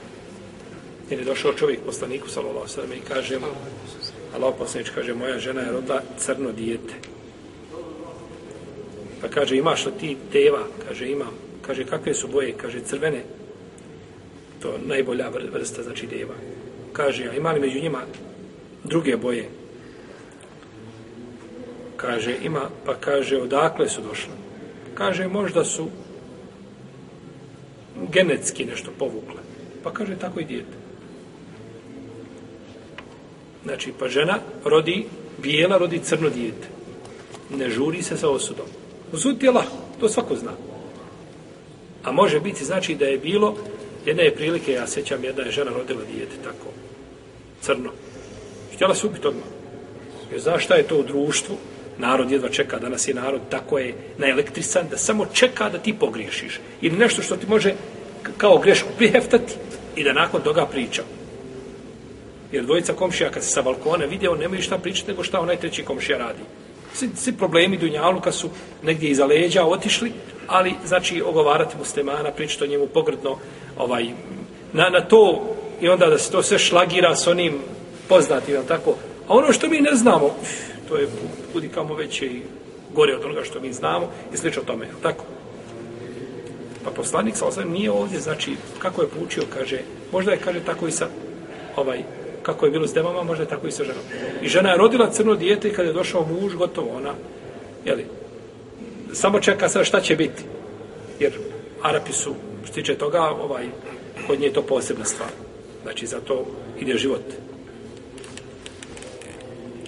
Jer 1.09 1.19
je 1.19 1.25
došao 1.25 1.53
čovjek 1.53 1.79
poslaniku, 1.85 2.29
sallallahu 2.29 2.67
sallam, 2.67 2.93
i 2.93 3.07
kaže 3.07 3.39
mu, 3.39 3.47
Allah 4.35 4.53
poslanič 4.57 4.89
kaže, 4.89 5.13
moja 5.13 5.39
žena 5.39 5.61
je 5.61 5.71
rodila 5.71 6.01
crno 6.17 6.51
dijete. 6.51 6.93
Pa 9.21 9.27
kaže, 9.27 9.57
imaš 9.57 9.85
li 9.85 9.91
ti 9.99 10.17
teva? 10.31 10.63
Kaže, 10.87 11.07
imam. 11.11 11.31
Kaže, 11.61 11.85
kakve 11.85 12.13
su 12.13 12.27
boje? 12.27 12.53
Kaže, 12.57 12.81
crvene. 12.83 13.23
To 14.61 14.75
najbolja 14.85 15.29
vrsta, 15.53 15.83
znači 15.83 16.07
deva. 16.07 16.35
Kaže, 16.93 17.29
a 17.29 17.35
ima 17.35 17.51
li 17.51 17.59
među 17.59 17.79
njima 17.79 18.01
druge 18.83 19.17
boje? 19.17 19.49
Kaže, 21.95 22.35
ima, 22.43 22.69
pa 22.85 22.95
kaže, 22.95 23.37
odakle 23.37 23.89
su 23.89 24.01
došle? 24.01 24.33
Kaže, 24.93 25.27
možda 25.27 25.63
su 25.63 25.87
genetski 28.11 28.65
nešto 28.65 28.91
povukle. 28.99 29.41
Pa 29.83 29.93
kaže 29.93 30.15
tako 30.15 30.39
i 30.39 30.45
dijete. 30.45 30.82
Znači, 33.63 33.93
pa 33.99 34.07
žena 34.07 34.39
rodi, 34.65 35.05
bijela 35.41 35.77
rodi 35.77 35.99
crno 35.99 36.29
dijete. 36.29 36.67
Ne 37.57 37.69
žuri 37.69 38.03
se 38.03 38.17
sa 38.17 38.29
osudom. 38.29 38.65
Osud 39.13 39.43
je 39.43 39.51
lahko, 39.51 39.77
to 39.99 40.09
svako 40.09 40.35
zna. 40.35 40.51
A 42.03 42.11
može 42.11 42.39
biti, 42.39 42.65
znači, 42.65 42.95
da 42.95 43.05
je 43.05 43.17
bilo, 43.17 43.55
jedna 44.05 44.23
je 44.23 44.35
prilike, 44.35 44.71
ja 44.71 44.87
sećam, 44.87 45.23
jedna 45.23 45.43
je 45.43 45.51
žena 45.51 45.71
rodila 45.71 46.01
dijete 46.13 46.35
tako, 46.43 46.73
crno. 47.61 47.91
Htjela 48.75 48.95
se 48.95 49.07
ubiti 49.07 49.27
odmah. 49.27 49.45
Jer 50.31 50.41
znaš 50.41 50.63
šta 50.63 50.75
je 50.75 50.87
to 50.87 50.97
u 50.97 51.03
društvu? 51.03 51.55
Narod 51.97 52.31
jedva 52.31 52.49
čeka, 52.49 52.79
danas 52.79 53.07
je 53.07 53.13
narod 53.13 53.41
tako 53.49 53.77
je 53.77 53.95
naelektrisan, 54.17 54.87
da 54.89 54.97
samo 54.97 55.25
čeka 55.25 55.69
da 55.69 55.77
ti 55.77 55.93
pogriješiš. 55.99 56.59
Ili 56.81 56.97
nešto 56.97 57.21
što 57.21 57.35
ti 57.35 57.47
može 57.47 57.73
kao 58.37 58.57
grešku 58.57 58.89
priheftati 58.97 59.53
i 59.95 60.03
da 60.03 60.13
nakon 60.13 60.41
toga 60.41 60.65
priča. 60.65 61.03
Jer 62.53 62.65
dvojica 62.65 62.93
komšija 62.93 63.31
kad 63.31 63.43
se 63.43 63.49
sa 63.49 63.61
balkona 63.61 64.05
vidio, 64.05 64.35
nemaju 64.35 64.61
šta 64.61 64.77
pričati 64.77 65.11
nego 65.11 65.23
šta 65.23 65.39
onaj 65.39 65.57
treći 65.57 65.83
komšija 65.83 66.17
radi. 66.17 66.43
Svi, 66.93 67.09
svi 67.15 67.31
problemi 67.33 67.77
Dunjaluka 67.77 68.31
su 68.31 68.49
negdje 68.83 69.09
iza 69.09 69.25
leđa 69.25 69.65
otišli, 69.65 70.11
ali 70.47 70.73
znači 70.85 71.21
ogovarati 71.21 71.77
muslimana, 71.77 72.31
pričati 72.31 72.63
o 72.63 72.67
njemu 72.67 72.87
pogrdno 72.87 73.37
ovaj, 73.77 74.05
na, 74.73 74.89
na 74.89 75.01
to 75.01 75.41
i 75.81 75.89
onda 75.89 76.05
da 76.05 76.17
se 76.17 76.31
to 76.31 76.43
sve 76.43 76.59
šlagira 76.59 77.15
s 77.15 77.27
onim 77.27 77.59
poznatim, 78.09 78.55
tako. 78.67 78.95
A 79.27 79.33
ono 79.33 79.53
što 79.53 79.69
mi 79.69 79.81
ne 79.81 79.95
znamo, 79.95 80.35
to 80.89 80.97
je 80.97 81.07
kudi 81.53 81.69
kamo 81.69 81.95
veće 81.95 82.25
i 82.25 82.41
gore 82.93 83.15
od 83.15 83.25
onoga 83.25 83.43
što 83.43 83.59
mi 83.59 83.73
znamo 83.73 84.09
i 84.33 84.37
slično 84.37 84.63
tome, 84.63 84.87
tako. 85.03 85.25
Pa 86.83 86.91
poslanik 86.91 87.35
sa 87.35 87.45
osam 87.45 87.71
nije 87.71 87.91
ovdje, 87.91 88.19
znači, 88.19 88.55
kako 88.79 89.01
je 89.01 89.07
poučio, 89.07 89.43
kaže, 89.53 89.79
možda 90.11 90.31
je, 90.31 90.37
kaže, 90.37 90.59
tako 90.59 90.87
i 90.87 90.91
sa, 90.91 91.07
ovaj, 91.75 92.03
kako 92.43 92.65
je 92.65 92.71
bilo 92.71 92.87
s 92.87 92.93
demama, 92.93 93.23
može 93.23 93.45
tako 93.45 93.67
i 93.67 93.71
sa 93.71 93.83
ženom. 93.83 94.03
I 94.41 94.47
žena 94.47 94.69
je 94.69 94.77
rodila 94.77 95.09
crno 95.09 95.35
dijete 95.35 95.67
i 95.67 95.73
kada 95.73 95.87
je 95.87 95.93
došao 95.93 96.27
muž, 96.27 96.55
gotovo 96.55 96.97
ona, 96.97 97.13
jeli, 97.85 98.05
samo 99.13 99.39
čeka 99.39 99.69
sad 99.69 99.85
šta 99.85 100.01
će 100.01 100.15
biti. 100.15 100.43
Jer 101.19 101.33
Arapi 101.81 102.13
su, 102.13 102.35
što 102.65 102.73
tiče 102.73 102.95
toga, 102.95 103.21
ovaj, 103.21 103.65
kod 104.27 104.39
nje 104.39 104.47
je 104.47 104.53
to 104.53 104.61
posebna 104.61 105.05
stvar. 105.05 105.29
Znači, 105.83 106.07
za 106.07 106.19
to 106.19 106.45
ide 106.79 106.97
život. 106.97 107.23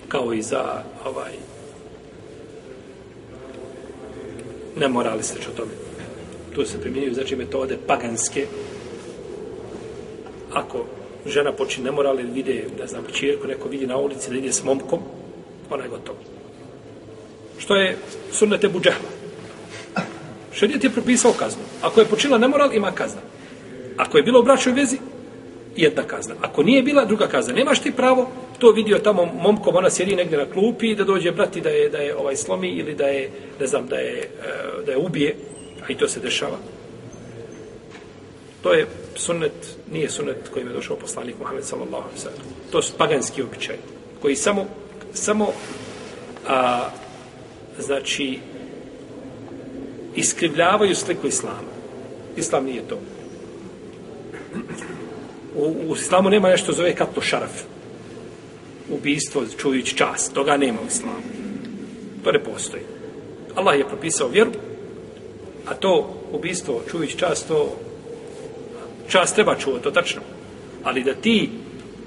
Kao 0.08 0.34
i 0.34 0.42
za, 0.42 0.84
ovaj, 1.06 1.32
ne 4.76 4.88
morali 4.88 5.24
se 5.24 5.34
o 5.54 5.58
tome 5.58 5.72
tu 6.56 6.66
se 6.66 6.82
primjenjuju 6.82 7.14
znači 7.14 7.36
metode 7.36 7.78
paganske 7.88 8.48
ako 10.54 10.86
žena 11.26 11.52
počne 11.52 11.84
nemoral 11.84 12.20
ili 12.20 12.32
vide, 12.32 12.64
ne 12.80 12.88
znam, 12.88 13.04
čirku, 13.14 13.48
neko 13.48 13.70
vidi 13.70 13.88
na 13.88 13.98
ulici 13.98 14.30
da 14.30 14.38
ide 14.38 14.52
s 14.52 14.64
momkom, 14.64 15.00
ona 15.70 15.84
je 15.84 15.90
gotova. 15.90 16.18
Što 17.58 17.76
je 17.76 17.98
sunnete 18.32 18.68
buđehla? 18.68 19.10
Šedijet 20.54 20.84
je 20.84 20.90
propisao 20.90 21.34
kaznu. 21.40 21.64
Ako 21.82 22.00
je 22.00 22.06
počila 22.06 22.38
nemoral, 22.38 22.74
ima 22.74 22.92
kazna. 22.92 23.22
Ako 23.98 24.18
je 24.18 24.24
bilo 24.24 24.40
u 24.40 24.44
bračnoj 24.44 24.76
vezi, 24.76 24.98
jedna 25.76 26.04
kazna. 26.04 26.36
Ako 26.42 26.64
nije 26.64 26.84
bila, 26.84 27.06
druga 27.06 27.28
kazna. 27.28 27.54
Nemaš 27.54 27.80
ti 27.80 27.92
pravo, 27.92 28.30
to 28.60 28.72
vidio 28.72 29.00
tamo 29.00 29.26
momkom, 29.26 29.76
ona 29.76 29.90
sjedi 29.90 30.16
negdje 30.16 30.38
na 30.38 30.46
klupi, 30.46 30.96
da 30.96 31.04
dođe 31.04 31.32
brati 31.32 31.62
da 31.62 31.70
je, 31.70 31.90
da 31.90 31.98
je 31.98 32.16
ovaj 32.16 32.36
slomi 32.36 32.70
ili 32.70 32.96
da 32.96 33.08
je, 33.08 33.30
ne 33.60 33.68
znam, 33.68 33.88
da 33.88 33.96
je, 33.96 34.20
e, 34.20 34.86
da 34.86 34.92
je 34.92 34.98
ubije, 34.98 35.36
A 35.86 35.92
i 35.92 35.96
to 35.96 36.08
se 36.08 36.20
dešava. 36.20 36.58
To 38.66 38.74
je 38.74 38.88
sunnet, 39.16 39.78
nije 39.92 40.10
sunnet 40.10 40.50
kojim 40.54 40.68
je 40.68 40.74
došao 40.74 40.98
poslanik 40.98 41.36
Muhammed 41.40 41.66
sallallahu 41.66 42.04
alaihi 42.04 42.20
sallam. 42.20 42.40
To 42.72 42.82
su 42.82 42.94
paganski 42.98 43.44
običaj, 43.44 43.76
koji 44.22 44.36
samo, 44.36 44.66
samo 45.14 45.54
a, 46.48 46.90
znači, 47.80 48.40
iskrivljavaju 50.16 50.96
sliku 50.96 51.28
islama. 51.28 51.70
Islam 52.38 52.66
nije 52.66 52.88
to. 52.88 53.00
U, 55.56 55.76
u 55.88 55.96
islamu 55.96 56.30
nema 56.30 56.50
nešto 56.50 56.72
zove 56.72 56.96
katlo 56.96 57.22
šaraf. 57.22 57.62
Ubijstvo, 58.90 59.44
čujući 59.58 59.98
čas. 59.98 60.30
Toga 60.34 60.58
nema 60.58 60.80
u 60.82 60.88
islamu. 60.88 61.22
To 62.24 62.32
ne 62.32 62.44
postoji. 62.44 62.84
Allah 63.56 63.78
je 63.78 63.88
propisao 63.88 64.28
vjeru, 64.28 64.52
A 65.66 65.74
to 65.74 66.22
ubistvo, 66.32 66.82
čuvić 66.92 67.16
čast, 67.16 67.48
to 67.48 67.78
Čas 69.10 69.34
treba 69.34 69.56
čuvati, 69.56 69.84
to 69.84 69.92
tačno. 69.92 70.22
Ali 70.84 71.04
da 71.04 71.14
ti 71.14 71.50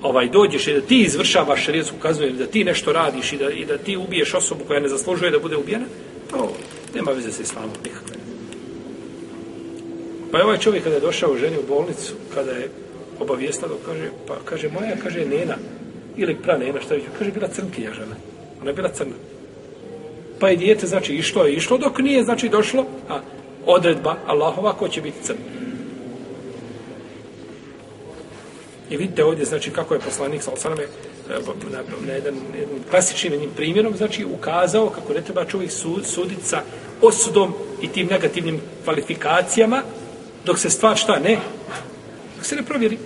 ovaj 0.02 0.28
dođeš 0.28 0.66
i 0.66 0.72
da 0.72 0.80
ti 0.80 1.00
izvršavaš 1.00 1.64
šerijetsku 1.64 1.96
kaznu 2.02 2.26
ili 2.26 2.38
da 2.38 2.46
ti 2.46 2.64
nešto 2.64 2.92
radiš 2.92 3.32
i 3.32 3.36
da, 3.36 3.50
i 3.50 3.64
da 3.64 3.78
ti 3.78 3.96
ubiješ 3.96 4.34
osobu 4.34 4.64
koja 4.66 4.80
ne 4.80 4.88
zaslužuje 4.88 5.30
da 5.30 5.38
bude 5.38 5.56
ubijena, 5.56 5.84
to 6.30 6.52
nema 6.94 7.10
veze 7.10 7.32
sa 7.32 7.42
islamom 7.42 7.70
nikakve. 7.84 8.16
Pa 10.32 10.38
je 10.38 10.44
ovaj 10.44 10.58
čovjek 10.58 10.84
kada 10.84 10.94
je 10.94 11.00
došao 11.00 11.36
ženi 11.36 11.56
u 11.58 11.68
bolnicu, 11.68 12.12
kada 12.34 12.50
je 12.50 12.68
obavijestala, 13.20 13.72
kaže, 13.86 14.10
pa 14.26 14.34
kaže, 14.44 14.68
moja, 14.68 14.96
kaže, 15.02 15.24
nena, 15.24 15.54
ili 16.16 16.36
pra 16.42 16.58
nena, 16.58 16.80
šta 16.80 16.94
vidio, 16.94 17.10
kaže, 17.18 17.30
bila 17.30 17.48
crnkinja 17.48 17.92
žena. 17.92 18.16
Ona 18.60 18.70
je 18.70 18.74
bila 18.74 18.88
crna. 18.88 19.14
Pa 20.40 20.48
je 20.48 20.56
dijete, 20.56 20.86
znači, 20.86 21.14
išlo 21.14 21.44
je 21.44 21.54
išlo, 21.54 21.78
dok 21.78 21.98
nije, 21.98 22.24
znači, 22.24 22.48
došlo, 22.48 22.86
a 23.08 23.20
odredba 23.66 24.16
Allahova, 24.26 24.72
ko 24.72 24.88
će 24.88 25.00
biti 25.00 25.22
crn. 25.22 25.57
I 28.90 28.96
vidite 28.96 29.24
ovdje, 29.24 29.44
znači, 29.44 29.70
kako 29.70 29.94
je 29.94 30.00
poslanik, 30.00 30.42
sa 30.42 30.50
osaname, 30.50 30.82
e, 30.82 30.86
na, 31.72 31.82
na 32.06 32.12
jedan, 32.12 32.34
jedan 32.58 32.74
klasičnim 32.90 33.32
jednim 33.32 33.50
primjerom, 33.56 33.96
znači, 33.96 34.24
ukazao 34.24 34.90
kako 34.90 35.12
ne 35.12 35.20
treba 35.20 35.44
čovjek 35.44 35.70
sud, 35.70 36.06
suditi 36.06 36.44
sa 36.44 36.62
osudom 37.02 37.54
i 37.82 37.88
tim 37.88 38.06
negativnim 38.06 38.60
kvalifikacijama, 38.84 39.82
dok 40.44 40.58
se 40.58 40.70
stvar 40.70 40.96
šta 40.96 41.18
ne, 41.18 41.38
dok 42.36 42.46
se 42.46 42.56
ne 42.56 42.62
provjeri. 42.62 42.98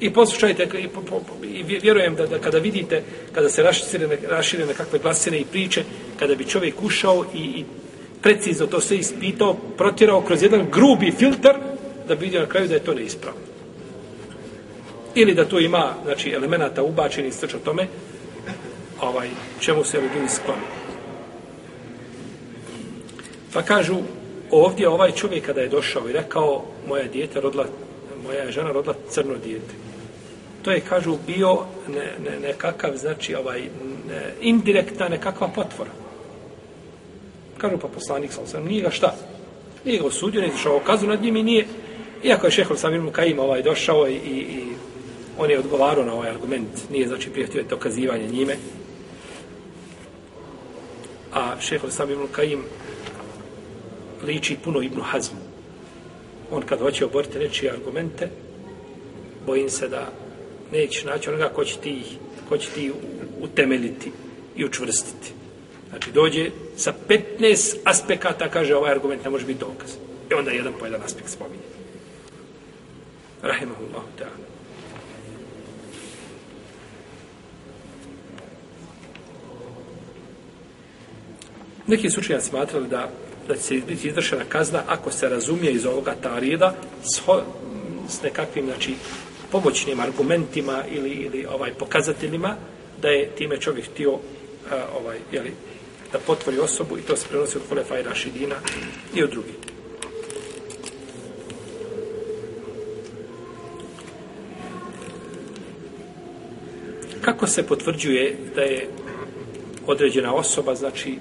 I 0.00 0.12
poslušajte, 0.12 0.68
i, 0.78 0.88
po, 0.88 1.00
po, 1.00 1.20
i 1.44 1.62
vjerujem 1.62 2.14
da, 2.14 2.26
da 2.26 2.38
kada 2.38 2.58
vidite, 2.58 3.02
kada 3.32 3.48
se 3.48 3.62
raširene, 3.62 4.18
raširene 4.28 4.68
nekakve 4.68 4.98
glasine 4.98 5.40
i 5.40 5.44
priče, 5.44 5.84
kada 6.18 6.34
bi 6.34 6.44
čovjek 6.44 6.82
ušao 6.82 7.24
i, 7.34 7.38
i 7.38 7.64
precizno 8.22 8.66
to 8.66 8.80
sve 8.80 8.96
ispitao, 8.96 9.54
protjerao 9.54 10.20
kroz 10.20 10.42
jedan 10.42 10.66
grubi 10.72 11.12
filter, 11.18 11.56
da 12.08 12.14
bi 12.14 12.24
vidio 12.24 12.40
na 12.40 12.46
kraju 12.46 12.68
da 12.68 12.74
je 12.74 12.84
to 12.84 12.94
neispravno. 12.94 13.51
Ili 15.14 15.34
da 15.34 15.44
to 15.44 15.60
ima, 15.60 15.94
znači, 16.04 16.30
elemenata 16.30 16.82
ubačeni 16.82 17.28
i 17.28 17.32
slično 17.32 17.58
tome, 17.58 17.86
ovaj, 19.00 19.28
čemu 19.60 19.84
se 19.84 19.96
ljudi 19.96 20.28
skloni. 20.28 20.62
Pa 23.52 23.62
kažu, 23.62 23.96
ovdje 24.50 24.88
ovaj 24.88 25.12
čovjek 25.12 25.46
kada 25.46 25.60
je 25.60 25.68
došao 25.68 26.08
i 26.08 26.12
rekao, 26.12 26.64
moja 26.88 27.04
dijete 27.04 27.40
rodila, 27.40 27.66
moja 28.26 28.50
žena 28.50 28.72
rodila 28.72 28.94
crno 29.10 29.34
dijete. 29.44 29.74
To 30.62 30.70
je, 30.70 30.80
kažu, 30.80 31.16
bio 31.26 31.58
ne, 31.88 32.12
ne, 32.24 32.40
nekakav, 32.40 32.96
znači, 32.96 33.34
ovaj, 33.34 33.60
ne, 34.08 34.34
indirektna 34.40 35.08
nekakva 35.08 35.48
potvora. 35.48 35.90
Kažu 37.58 37.78
pa 37.78 37.88
poslanik, 37.88 38.32
sam 38.32 38.46
sam, 38.46 38.64
nije 38.64 38.82
ga 38.82 38.90
šta? 38.90 39.14
Nije 39.84 39.98
ga 39.98 40.06
osudio, 40.06 40.40
nije 40.40 40.52
došao 40.52 40.80
kazu 40.86 41.06
nad 41.06 41.22
njim 41.22 41.36
i 41.36 41.42
nije, 41.42 41.66
iako 42.22 42.46
je 42.46 42.50
šehol 42.50 42.76
sam 42.76 42.94
Ilmu 42.94 43.12
ovaj 43.38 43.62
došao 43.62 44.08
i, 44.08 44.14
i, 44.14 44.38
i 44.38 44.72
on 45.38 45.50
je 45.50 45.58
odgovarao 45.58 46.04
na 46.04 46.14
ovaj 46.14 46.30
argument, 46.30 46.90
nije 46.90 47.08
znači 47.08 47.30
prijetio 47.30 47.64
dokazivanje 47.70 48.28
njime. 48.28 48.56
A 51.32 51.60
šehol 51.60 51.90
sam 51.90 52.10
Ibn 52.10 52.26
Kajim 52.32 52.64
liči 54.22 54.56
puno 54.64 54.82
Ibnu 54.82 55.02
Hazmu. 55.02 55.38
On 56.50 56.62
kad 56.62 56.80
hoće 56.80 57.04
oboriti 57.04 57.38
reči 57.38 57.70
argumente, 57.70 58.30
bojim 59.46 59.70
se 59.70 59.88
da 59.88 60.12
neće 60.72 61.06
naći 61.06 61.30
onoga 61.30 61.48
ko 61.48 61.64
će 61.64 61.78
ti, 61.78 62.02
ko 62.48 62.58
će 62.58 62.68
ti 62.70 62.92
utemeljiti 63.40 64.12
i 64.56 64.64
učvrstiti. 64.64 65.32
Znači, 65.88 66.12
dođe 66.12 66.50
sa 66.76 66.92
15 67.08 67.76
aspekata, 67.84 68.48
kaže 68.48 68.76
ovaj 68.76 68.92
argument 68.92 69.24
ne 69.24 69.30
može 69.30 69.46
biti 69.46 69.60
dokaz. 69.60 69.90
I 70.30 70.34
onda 70.34 70.50
jedan 70.50 70.72
po 70.78 70.84
jedan 70.84 71.02
aspekt 71.02 71.28
spominje. 71.28 71.62
Rahimahullahu 73.42 74.08
ta'ala. 74.18 74.51
Neki 81.86 82.10
su 82.10 82.20
smatrali 82.40 82.88
da 82.88 83.10
da 83.48 83.56
će 83.56 83.80
biti 83.88 84.08
izvršena 84.08 84.44
kazna 84.48 84.82
ako 84.86 85.10
se 85.10 85.28
razumije 85.28 85.72
iz 85.72 85.86
ovoga 85.86 86.14
tarida 86.22 86.74
s, 87.02 87.20
s 88.08 88.22
nekakvim 88.22 88.66
znači, 88.66 88.94
pomoćnim 89.52 90.00
argumentima 90.00 90.84
ili, 90.90 91.10
ili 91.10 91.46
ovaj 91.46 91.74
pokazateljima 91.74 92.56
da 93.02 93.08
je 93.08 93.30
time 93.30 93.60
čovjek 93.60 93.86
htio 93.86 94.12
a, 94.12 94.18
ovaj, 95.00 95.18
jeli, 95.32 95.52
da 96.12 96.18
potvori 96.18 96.58
osobu 96.58 96.98
i 96.98 97.02
to 97.02 97.16
se 97.16 97.28
prenosi 97.28 97.56
od 97.58 97.62
Kolefa 97.68 97.98
i 97.98 98.02
Rašidina 98.02 98.56
i 99.14 99.22
od 99.22 99.30
drugih. 99.30 99.54
Kako 107.20 107.46
se 107.46 107.66
potvrđuje 107.66 108.36
da 108.54 108.60
je 108.60 108.88
određena 109.86 110.34
osoba, 110.34 110.74
znači, 110.74 111.18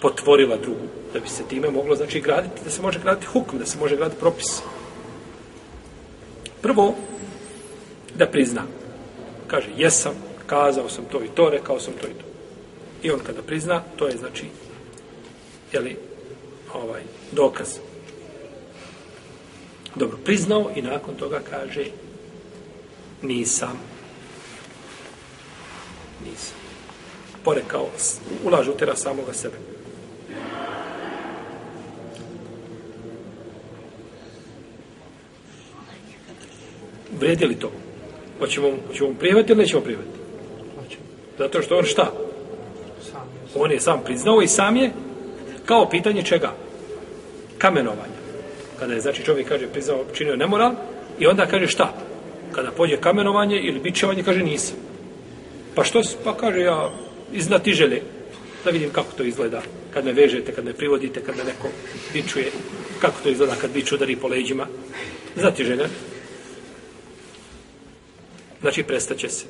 potvorila 0.00 0.56
drugu, 0.56 0.86
da 1.12 1.20
bi 1.20 1.28
se 1.28 1.42
time 1.48 1.70
moglo, 1.70 1.96
znači, 1.96 2.20
graditi, 2.20 2.64
da 2.64 2.70
se 2.70 2.82
može 2.82 2.98
graditi 2.98 3.26
hukm, 3.26 3.58
da 3.58 3.66
se 3.66 3.78
može 3.78 3.96
graditi 3.96 4.20
propis. 4.20 4.62
Prvo, 6.60 6.94
da 8.14 8.26
prizna. 8.26 8.62
Kaže, 9.46 9.68
jesam, 9.76 10.14
kazao 10.46 10.88
sam 10.88 11.04
to 11.04 11.24
i 11.24 11.28
to, 11.34 11.50
rekao 11.50 11.80
sam 11.80 11.94
to 12.00 12.06
i 12.06 12.14
to. 12.14 12.24
I 13.02 13.10
on 13.10 13.20
kada 13.26 13.42
prizna, 13.42 13.82
to 13.96 14.06
je, 14.06 14.16
znači, 14.16 14.46
jeli, 15.72 15.96
ovaj, 16.74 17.02
dokaz. 17.32 17.78
Dobro, 19.94 20.18
priznao 20.24 20.70
i 20.76 20.82
nakon 20.82 21.14
toga 21.14 21.40
kaže, 21.50 21.84
nisam. 23.22 23.80
Nisam. 26.24 26.56
Porekao, 27.44 27.88
ulažu 28.44 28.72
tera 28.72 28.96
samoga 28.96 29.32
sebe. 29.32 29.69
Vredi 37.20 37.46
li 37.46 37.54
to? 37.54 37.70
Hoćemo, 38.38 38.70
hoćemo 38.86 39.14
prihvatiti 39.18 39.52
ili 39.52 39.62
nećemo 39.62 39.82
prihvatiti? 39.82 40.18
Zato 41.38 41.62
što 41.62 41.76
on 41.76 41.84
šta? 41.84 42.12
On 43.54 43.70
je 43.70 43.80
sam 43.80 44.00
priznao 44.04 44.42
i 44.42 44.48
sam 44.48 44.76
je 44.76 44.90
kao 45.66 45.88
pitanje 45.88 46.22
čega? 46.22 46.52
Kamenovanja. 47.58 48.20
Kada 48.78 48.94
je, 48.94 49.00
znači, 49.00 49.24
čovjek 49.24 49.48
kaže 49.48 49.66
priznao, 49.66 50.04
činio 50.14 50.36
nemoral 50.36 50.72
i 51.18 51.26
onda 51.26 51.46
kaže 51.46 51.66
šta? 51.66 51.94
Kada 52.52 52.70
pođe 52.70 52.96
kamenovanje 52.96 53.60
ili 53.60 53.80
bićevanje, 53.80 54.22
kaže 54.22 54.42
nisam. 54.42 54.76
Pa 55.74 55.84
što? 55.84 56.02
Pa 56.24 56.36
kaže 56.36 56.60
ja 56.60 56.90
iznati 57.32 57.72
žele 57.72 58.00
da 58.64 58.70
vidim 58.70 58.90
kako 58.90 59.12
to 59.16 59.22
izgleda 59.22 59.62
kad 59.94 60.04
me 60.04 60.12
vežete, 60.12 60.52
kad 60.52 60.64
me 60.64 60.72
privodite, 60.72 61.20
kad 61.20 61.36
me 61.36 61.44
neko 61.44 61.68
bičuje, 62.12 62.50
kako 63.00 63.22
to 63.22 63.28
izgleda 63.28 63.54
kad 63.60 63.70
biću 63.72 63.94
udari 63.94 64.16
po 64.16 64.28
leđima. 64.28 64.66
Znati 65.36 65.64
žele, 65.64 65.88
Znači, 68.60 68.82
prestaće 68.82 69.28
se. 69.28 69.44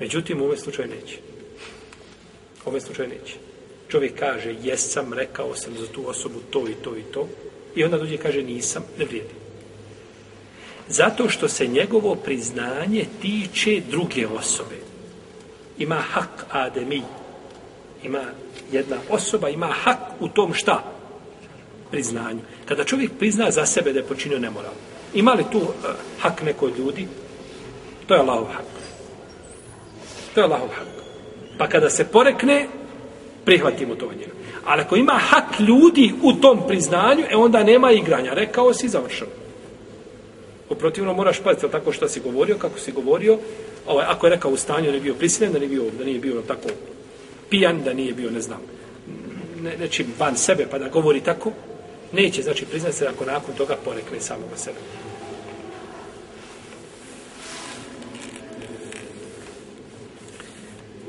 Međutim, 0.00 0.40
u 0.40 0.44
ovom 0.44 0.56
slučaju 0.56 0.88
neće. 0.88 1.16
U 2.64 2.68
ovom 2.68 2.80
slučaju 2.80 3.08
neće. 3.08 3.34
Čovjek 3.88 4.18
kaže, 4.18 4.54
jesam, 4.62 5.12
rekao 5.12 5.54
sam 5.54 5.74
za 5.78 5.86
tu 5.86 6.08
osobu 6.08 6.40
to 6.50 6.68
i 6.68 6.74
to 6.84 6.96
i 6.96 7.02
to. 7.02 7.28
I 7.74 7.84
onda 7.84 7.98
dođe 7.98 8.16
kaže, 8.16 8.42
nisam, 8.42 8.84
ne 8.98 9.04
vrijedi. 9.04 9.34
Zato 10.88 11.28
što 11.28 11.48
se 11.48 11.66
njegovo 11.66 12.14
priznanje 12.14 13.04
tiče 13.22 13.80
druge 13.90 14.26
osobe. 14.26 14.76
Ima 15.78 15.94
hak 15.94 16.46
ademi. 16.50 17.02
Ima 18.04 18.22
jedna 18.72 18.96
osoba, 19.08 19.48
ima 19.48 19.66
hak 19.66 19.98
u 20.20 20.28
tom 20.28 20.54
šta? 20.54 20.92
Priznanju. 21.90 22.40
Kada 22.64 22.84
čovjek 22.84 23.10
prizna 23.18 23.50
za 23.50 23.66
sebe 23.66 23.92
da 23.92 23.98
je 23.98 24.06
počinio 24.06 24.38
nemoral. 24.38 24.72
Ima 25.14 25.32
li 25.32 25.44
tu 25.52 25.58
uh, 25.58 25.72
hak 26.18 26.42
neko 26.42 26.68
ljudi? 26.78 27.08
To 28.08 28.14
je 28.14 28.20
Allahov 28.20 28.48
hak. 28.48 28.64
To 30.34 30.40
je 30.40 30.44
Allahov 30.44 30.68
hak. 30.68 30.88
Pa 31.58 31.68
kada 31.68 31.90
se 31.90 32.04
porekne, 32.04 32.66
prihvatimo 33.44 33.94
to 33.94 34.10
njega. 34.12 34.32
Ali 34.64 34.82
ako 34.82 34.96
ima 34.96 35.12
hak 35.12 35.60
ljudi 35.60 36.12
u 36.22 36.32
tom 36.32 36.60
priznanju, 36.68 37.24
e 37.30 37.36
onda 37.36 37.64
nema 37.64 37.92
igranja. 37.92 38.32
Rekao 38.34 38.74
si, 38.74 38.88
završeno. 38.88 39.30
Oprotivno 40.68 41.14
moraš 41.14 41.40
paziti 41.40 41.68
tako 41.72 41.92
što 41.92 42.08
si 42.08 42.20
govorio, 42.20 42.56
kako 42.58 42.78
si 42.78 42.92
govorio. 42.92 43.38
Ovaj, 43.86 44.04
ako 44.08 44.26
je 44.26 44.30
rekao 44.30 44.50
u 44.50 44.56
stanju 44.56 44.84
da 44.84 44.90
nije 44.90 45.00
bio 45.00 45.14
prisiljen, 45.14 45.52
da 45.52 45.58
nije 45.58 45.68
bio, 45.68 45.84
da 45.98 46.04
nije 46.04 46.18
bio 46.18 46.42
tako 46.42 46.68
pijan, 47.50 47.82
da 47.84 47.92
nije 47.92 48.12
bio, 48.12 48.30
ne 48.30 48.40
znam, 48.40 48.60
ne, 49.62 49.76
nečim 49.76 50.06
van 50.18 50.36
sebe, 50.36 50.66
pa 50.70 50.78
da 50.78 50.88
govori 50.88 51.20
tako, 51.20 51.52
neće, 52.12 52.42
znači, 52.42 52.66
priznati 52.66 52.96
se 52.96 53.06
ako 53.06 53.24
nakon 53.24 53.54
toga 53.54 53.76
porekne 53.84 54.20
samoga 54.20 54.56
sebe. 54.56 54.78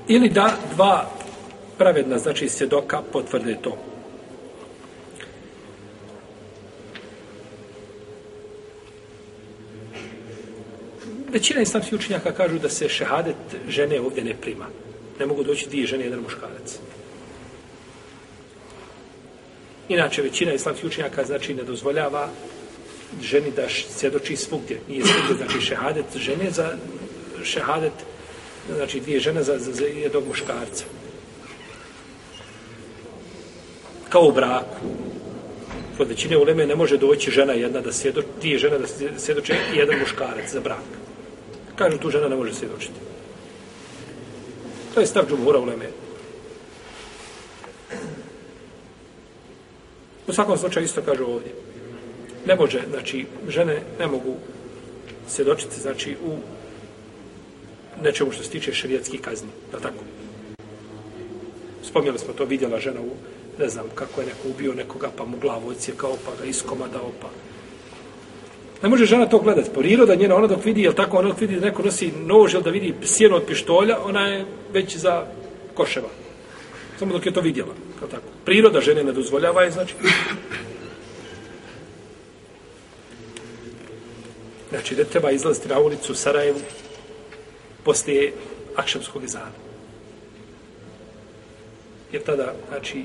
Ili 0.09 0.29
da 0.29 0.57
dva 0.75 1.11
pravedna, 1.77 2.17
znači 2.17 2.49
svjedoka, 2.49 3.01
potvrde 3.11 3.57
to. 3.61 3.77
Većina 11.31 11.61
islamskih 11.61 11.99
učenjaka 11.99 12.31
kažu 12.31 12.59
da 12.59 12.69
se 12.69 12.89
šehadet 12.89 13.35
žene 13.67 13.99
ovdje 14.01 14.23
ne 14.23 14.33
prima. 14.41 14.65
Ne 15.19 15.25
mogu 15.25 15.43
doći 15.43 15.69
dvije 15.69 15.87
žene, 15.87 16.03
jedan 16.03 16.19
muškarac. 16.19 16.79
Inače, 19.89 20.21
većina 20.21 20.53
islamskih 20.53 20.85
učenjaka 20.85 21.23
znači 21.23 21.53
ne 21.53 21.63
dozvoljava 21.63 22.29
ženi 23.21 23.51
da 23.55 23.69
svjedoči 23.69 24.35
svugdje. 24.35 24.79
Nije 24.87 25.03
svugdje, 25.05 25.45
znači 25.45 25.65
šehadet 25.65 26.05
žene 26.15 26.51
za 26.51 26.77
šehadet, 27.43 27.93
znači 28.75 28.99
dvije 28.99 29.19
žene 29.19 29.43
za, 29.43 29.57
za, 29.59 29.71
za 29.71 29.85
jednog 29.85 30.27
muškarca. 30.27 30.83
Kao 34.09 34.21
u 34.21 34.31
braku. 34.31 34.75
Kod 35.97 36.07
većine 36.07 36.37
uleme 36.37 36.65
ne 36.65 36.75
može 36.75 36.97
doći 36.97 37.31
žena 37.31 37.53
jedna 37.53 37.81
da 37.81 37.91
svjedoči, 37.91 38.27
dvije 38.41 38.59
žene 38.59 38.79
da 38.79 38.87
svjedoče 39.17 39.53
i 39.73 39.77
jedan 39.77 39.99
muškarac 39.99 40.51
za 40.51 40.59
brak. 40.59 40.87
Kažu 41.75 41.97
tu 41.97 42.09
žena 42.09 42.27
ne 42.27 42.35
može 42.35 42.53
svjedočiti. 42.53 42.99
To 44.93 44.99
je 44.99 45.07
stav 45.07 45.25
džumhura 45.29 45.59
uleme. 45.59 45.89
U 50.27 50.33
svakom 50.33 50.57
slučaju 50.57 50.85
isto 50.85 51.01
kažu 51.01 51.23
ovdje. 51.25 51.51
Ne 52.45 52.55
može, 52.55 52.81
znači, 52.89 53.25
žene 53.47 53.81
ne 53.99 54.07
mogu 54.07 54.35
svjedočiti, 55.27 55.81
znači, 55.81 56.15
u 56.25 56.37
nečemu 58.03 58.31
što 58.31 58.43
se 58.43 58.49
tiče 58.49 58.73
šerijatskih 58.73 59.21
kazni. 59.21 59.49
Da 59.71 59.79
tako? 59.79 60.03
Spomnjali 61.83 62.19
smo 62.19 62.33
to, 62.33 62.45
vidjela 62.45 62.79
žena 62.79 63.01
u, 63.01 63.11
ne 63.59 63.69
znam, 63.69 63.85
kako 63.95 64.21
je 64.21 64.27
neko 64.27 64.47
ubio 64.49 64.73
nekoga, 64.73 65.09
pa 65.17 65.25
mu 65.25 65.37
glavu 65.37 65.69
odsjekao, 65.69 66.17
pa 66.25 66.31
ga 66.41 66.49
iskomadao, 66.49 67.11
pa... 67.21 67.27
Ne 68.83 68.89
može 68.89 69.05
žena 69.05 69.25
to 69.25 69.39
gledati. 69.39 69.69
Priroda 69.75 70.15
njena, 70.15 70.35
ona 70.35 70.47
dok 70.47 70.65
vidi, 70.65 70.81
jel 70.81 70.93
tako, 70.93 71.17
ona 71.17 71.29
dok 71.29 71.41
vidi 71.41 71.55
da 71.55 71.65
neko 71.65 71.83
nosi 71.83 72.11
nož, 72.25 72.53
jel 72.53 72.61
da 72.61 72.69
vidi 72.69 72.93
sjeno 73.03 73.35
od 73.35 73.43
pištolja, 73.45 73.97
ona 74.03 74.27
je 74.27 74.45
već 74.73 74.97
za 74.97 75.25
koševa. 75.73 76.09
Samo 76.99 77.13
dok 77.13 77.25
je 77.25 77.33
to 77.33 77.41
vidjela. 77.41 77.73
Kao 77.99 78.07
tako. 78.07 78.23
Priroda 78.45 78.81
žene 78.81 79.03
ne 79.03 79.11
dozvoljava 79.11 79.63
je, 79.63 79.71
znači... 79.71 79.93
Znači, 84.69 84.95
ne 84.95 85.03
treba 85.03 85.31
izlaziti 85.31 85.67
na 85.67 85.79
ulicu 85.79 86.11
u 86.11 86.15
Sarajevu 86.15 86.59
poslije 87.89 88.33
akšemskog 88.75 89.23
izana. 89.23 89.57
Jer 92.11 92.23
tada, 92.23 92.53
znači, 92.67 93.03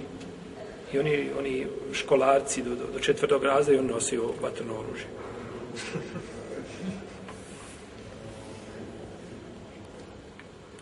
i 0.93 0.99
oni, 0.99 1.31
oni 1.39 1.67
školarci 1.93 2.63
do, 2.63 2.71
do, 2.71 2.85
do 2.93 2.99
četvrtog 3.01 3.45
raza 3.45 3.73
i 3.73 3.79
on 3.79 3.87
nosio 3.87 4.35
vatrno 4.43 4.75
oružje. 4.79 5.07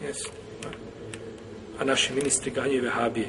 Jesu. 0.06 0.30
A 1.78 1.84
naši 1.84 2.12
ministri 2.12 2.50
ganjaju 2.50 2.82
vehabije. 2.82 3.28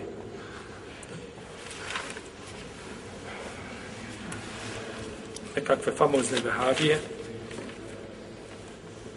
Nekakve 5.55 5.93
famozne 5.93 6.38
vehabije. 6.43 6.99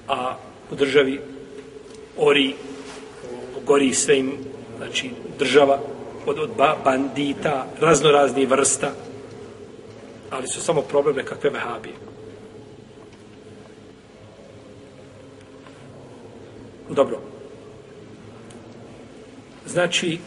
A 0.09 0.37
u 0.71 0.75
državi 0.75 1.36
ori, 2.17 2.55
gori 3.67 3.95
sve 3.95 4.19
im, 4.19 4.33
znači 4.77 5.11
država 5.39 5.81
od, 6.27 6.39
od 6.39 6.51
bandita, 6.85 7.67
raznorazni 7.81 8.47
vrsta, 8.47 8.91
ali 10.31 10.49
su 10.49 10.61
samo 10.61 10.83
probleme 10.83 11.25
kakve 11.25 11.51
vehabije. 11.51 11.95
Dobro. 16.91 17.19
Znači, 19.67 20.19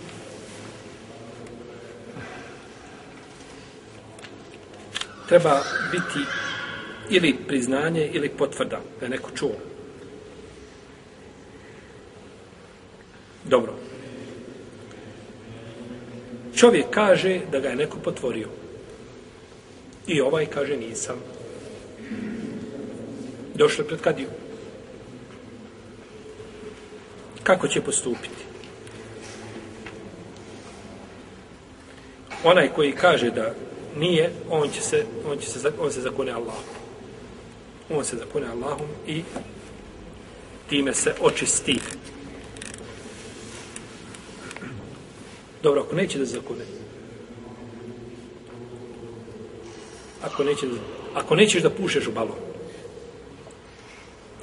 treba 5.28 5.62
biti 5.92 6.26
ili 7.10 7.36
priznanje 7.48 8.10
ili 8.14 8.30
potvrda 8.30 8.80
da 9.00 9.06
je 9.06 9.10
neko 9.10 9.30
čuo. 9.36 9.56
Dobro. 13.46 13.74
Čovjek 16.60 16.86
kaže 16.92 17.40
da 17.52 17.60
ga 17.60 17.70
je 17.70 17.76
neko 17.76 17.98
potvorio. 18.04 18.48
I 20.08 20.22
ovaj 20.22 20.46
kaže 20.46 20.78
nisam. 20.78 21.16
Došlo 23.56 23.86
pred 23.86 24.02
kadiju. 24.02 24.28
Kako 27.44 27.68
će 27.68 27.82
postupiti? 27.82 28.44
Onaj 32.44 32.70
koji 32.76 32.92
kaže 32.92 33.32
da 33.32 33.54
nije, 33.96 34.32
on 34.50 34.70
će 34.70 34.82
se, 34.82 35.06
on 35.32 35.38
će 35.38 35.50
se, 35.50 35.72
on 35.80 35.92
se 35.92 36.02
zakone 36.02 36.32
Allahom. 36.32 36.64
On 37.90 38.06
se 38.06 38.18
zakone 38.18 38.48
Allahom 38.48 38.88
i 39.08 39.24
time 40.70 40.94
se 40.94 41.14
očisti. 41.22 41.80
Dobro, 45.64 45.82
ako 45.82 45.96
neće 45.96 46.20
da 46.20 46.26
zakune. 46.26 46.66
Ako 50.24 50.44
neće 50.44 50.68
da, 50.68 50.74
ako 51.14 51.36
nećeš 51.36 51.62
da 51.62 51.70
pušeš 51.70 52.08
u 52.08 52.12
balon. 52.12 52.40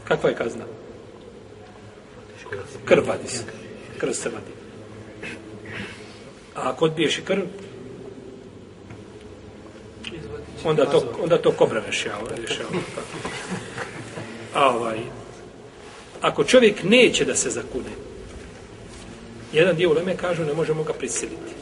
Kakva 0.05 0.31
je 0.31 0.37
kazna? 0.37 0.65
Krv 2.85 3.09
vadi 3.09 3.29
se. 3.29 3.45
Krv 3.99 4.13
se 4.13 4.29
vadi. 4.29 4.53
A 6.55 6.71
ako 6.71 6.85
odbiješ 6.85 7.19
i 7.19 7.23
krv, 7.23 7.43
onda 10.65 10.87
to, 10.87 11.17
onda 11.23 11.39
to 11.39 11.53
kobra 11.53 11.83
rešava. 11.87 12.31
rešava 12.37 12.69
A 14.55 14.77
ovaj, 14.77 14.99
ako 16.21 16.45
čovjek 16.45 16.83
neće 16.83 17.25
da 17.25 17.35
se 17.35 17.51
zakune, 17.51 17.91
jedan 19.53 19.77
dio 19.77 19.91
uleme 19.91 20.17
kažu 20.17 20.45
ne 20.45 20.55
možemo 20.55 20.83
ga 20.83 20.93
prisiliti. 20.93 21.53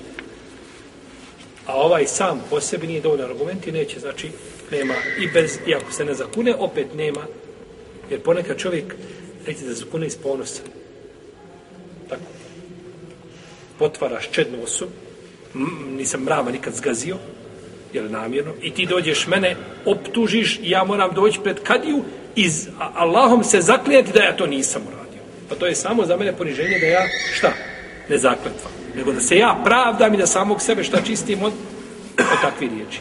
A 1.67 1.75
ovaj 1.75 2.07
sam 2.07 2.45
po 2.51 2.61
sebi 2.61 2.87
nije 2.87 3.01
dovoljno 3.01 3.25
argument 3.25 3.67
i 3.67 3.73
neće, 3.73 4.01
znači 4.01 4.31
nema 4.71 4.95
i 5.21 5.29
bez, 5.29 5.59
i 5.67 5.75
ako 5.75 5.93
se 5.93 6.05
ne 6.05 6.15
zakune, 6.15 6.55
opet 6.55 6.87
nema, 6.95 7.27
jer 8.11 8.21
ponekad 8.21 8.59
čovjek 8.59 8.95
neće 9.47 9.65
da 9.65 9.75
zakune 9.75 10.07
iz 10.07 10.17
ponosa. 10.17 10.63
Tako. 12.09 12.23
Potvaraš 13.79 14.31
čednu 14.31 14.63
osobu, 14.63 14.93
nisam 15.89 16.23
mrava 16.25 16.51
nikad 16.51 16.75
zgazio, 16.75 17.17
jer 17.93 18.11
namjerno, 18.11 18.53
i 18.63 18.71
ti 18.71 18.87
dođeš 18.87 19.27
mene, 19.27 19.57
optužiš, 19.85 20.61
ja 20.63 20.85
moram 20.85 21.15
doći 21.15 21.41
pred 21.43 21.63
kadiju, 21.63 22.03
iz 22.37 22.69
Allahom 22.79 23.45
se 23.45 23.61
zaklijeti 23.61 24.13
da 24.13 24.23
ja 24.23 24.37
to 24.37 24.47
nisam 24.47 24.83
uradio. 24.83 25.23
Pa 25.49 25.55
to 25.55 25.67
je 25.67 25.75
samo 25.75 26.07
za 26.07 26.17
mene 26.17 26.37
poniženje 26.37 26.79
da 26.79 26.87
ja, 26.87 27.07
šta? 27.35 27.53
Ne 28.09 28.19
zakletva. 28.19 28.71
Nego 28.97 29.13
da 29.13 29.21
se 29.21 29.37
ja 29.37 29.61
pravdam 29.65 30.15
i 30.15 30.17
da 30.17 30.27
samog 30.27 30.63
sebe 30.63 30.85
šta 30.85 31.03
čistim 31.03 31.43
od, 31.43 31.53
od 32.19 32.41
takvih 32.43 32.71
riječi. 32.71 33.01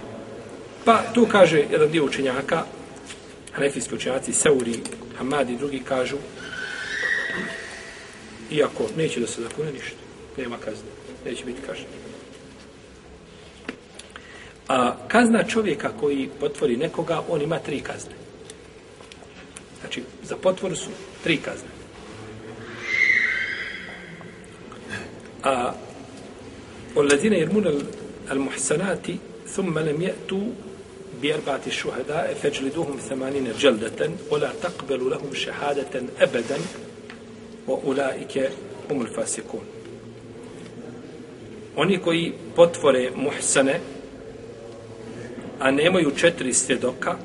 Pa 0.85 1.01
tu 1.13 1.27
kaže 1.31 1.63
jedan 1.71 1.91
dio 1.91 2.05
učenjaka, 2.05 2.63
hanefijski 3.51 3.95
učenjaci, 3.95 4.33
Seuri, 4.33 4.79
Hamad 5.17 5.49
i 5.49 5.57
drugi 5.57 5.79
kažu, 5.79 6.17
iako 8.51 8.83
neće 8.97 9.19
da 9.19 9.27
se 9.27 9.41
zakune 9.41 9.71
ništa, 9.71 9.97
nema 10.37 10.57
kazne, 10.57 10.89
neće 11.25 11.45
biti 11.45 11.61
kažnje. 11.67 11.85
A 14.67 14.95
kazna 15.07 15.43
čovjeka 15.43 15.91
koji 15.99 16.29
potvori 16.39 16.77
nekoga, 16.77 17.21
on 17.29 17.41
ima 17.41 17.59
tri 17.59 17.79
kazne. 17.79 18.13
Znači, 19.81 20.03
za 20.23 20.35
potvoru 20.35 20.75
su 20.75 20.89
tri 21.23 21.37
kazne. 21.37 21.72
a 25.42 25.72
والذين 26.96 27.33
يرمون 27.33 27.83
المحسنات 28.31 29.07
ثم 29.46 29.78
لم 29.78 30.02
يأتوا 30.02 30.46
بأربعة 31.22 31.70
شهداء 31.70 32.35
فاجلدوهم 32.42 32.96
ثمانين 32.96 33.52
جلدة 33.59 34.11
ولا 34.31 34.52
تقبل 34.62 35.11
لهم 35.11 35.35
شهادة 35.35 36.02
أبدا 36.20 36.59
وأولئك 37.66 38.50
هم 38.90 39.02
الفاسقون 39.02 39.64
Oni 41.76 41.98
koji 41.98 42.33
potvore 42.57 43.11
muhsane, 43.16 43.81
a 45.59 45.70
nemaju 45.70 46.11
četiri 46.16 46.52
svjedoka, 46.52 47.16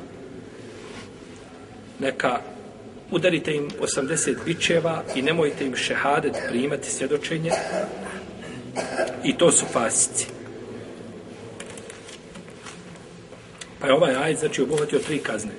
neka 2.00 2.40
udarite 3.12 3.56
im 3.56 3.70
80 3.82 4.36
bičeva 4.46 5.04
i 5.16 5.22
nemojte 5.22 5.66
im 5.66 5.76
šehadet 5.76 6.36
primati 6.50 6.92
svjedočenje 6.92 7.52
I 9.25 9.39
to 9.39 9.53
su 9.53 9.67
fasici. 9.73 10.27
Pa 13.81 13.87
je 13.87 13.93
ovaj 13.93 14.15
ajed 14.17 14.39
znači 14.39 14.63
obuhvatio 14.63 14.99
tri 14.99 15.19
kazne. 15.19 15.53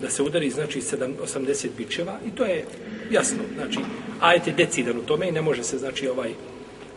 Da 0.00 0.10
se 0.10 0.22
udari 0.22 0.50
znači 0.50 0.80
7, 0.80 1.12
80 1.34 1.68
bičeva 1.76 2.18
i 2.26 2.30
to 2.30 2.44
je 2.44 2.64
jasno. 3.10 3.38
Znači 3.54 3.78
ajed 4.20 4.46
je 4.46 4.52
decidan 4.52 4.98
u 4.98 5.02
tome 5.02 5.28
i 5.28 5.32
ne 5.32 5.42
može 5.42 5.64
se 5.64 5.78
znači 5.78 6.08
ovaj 6.08 6.34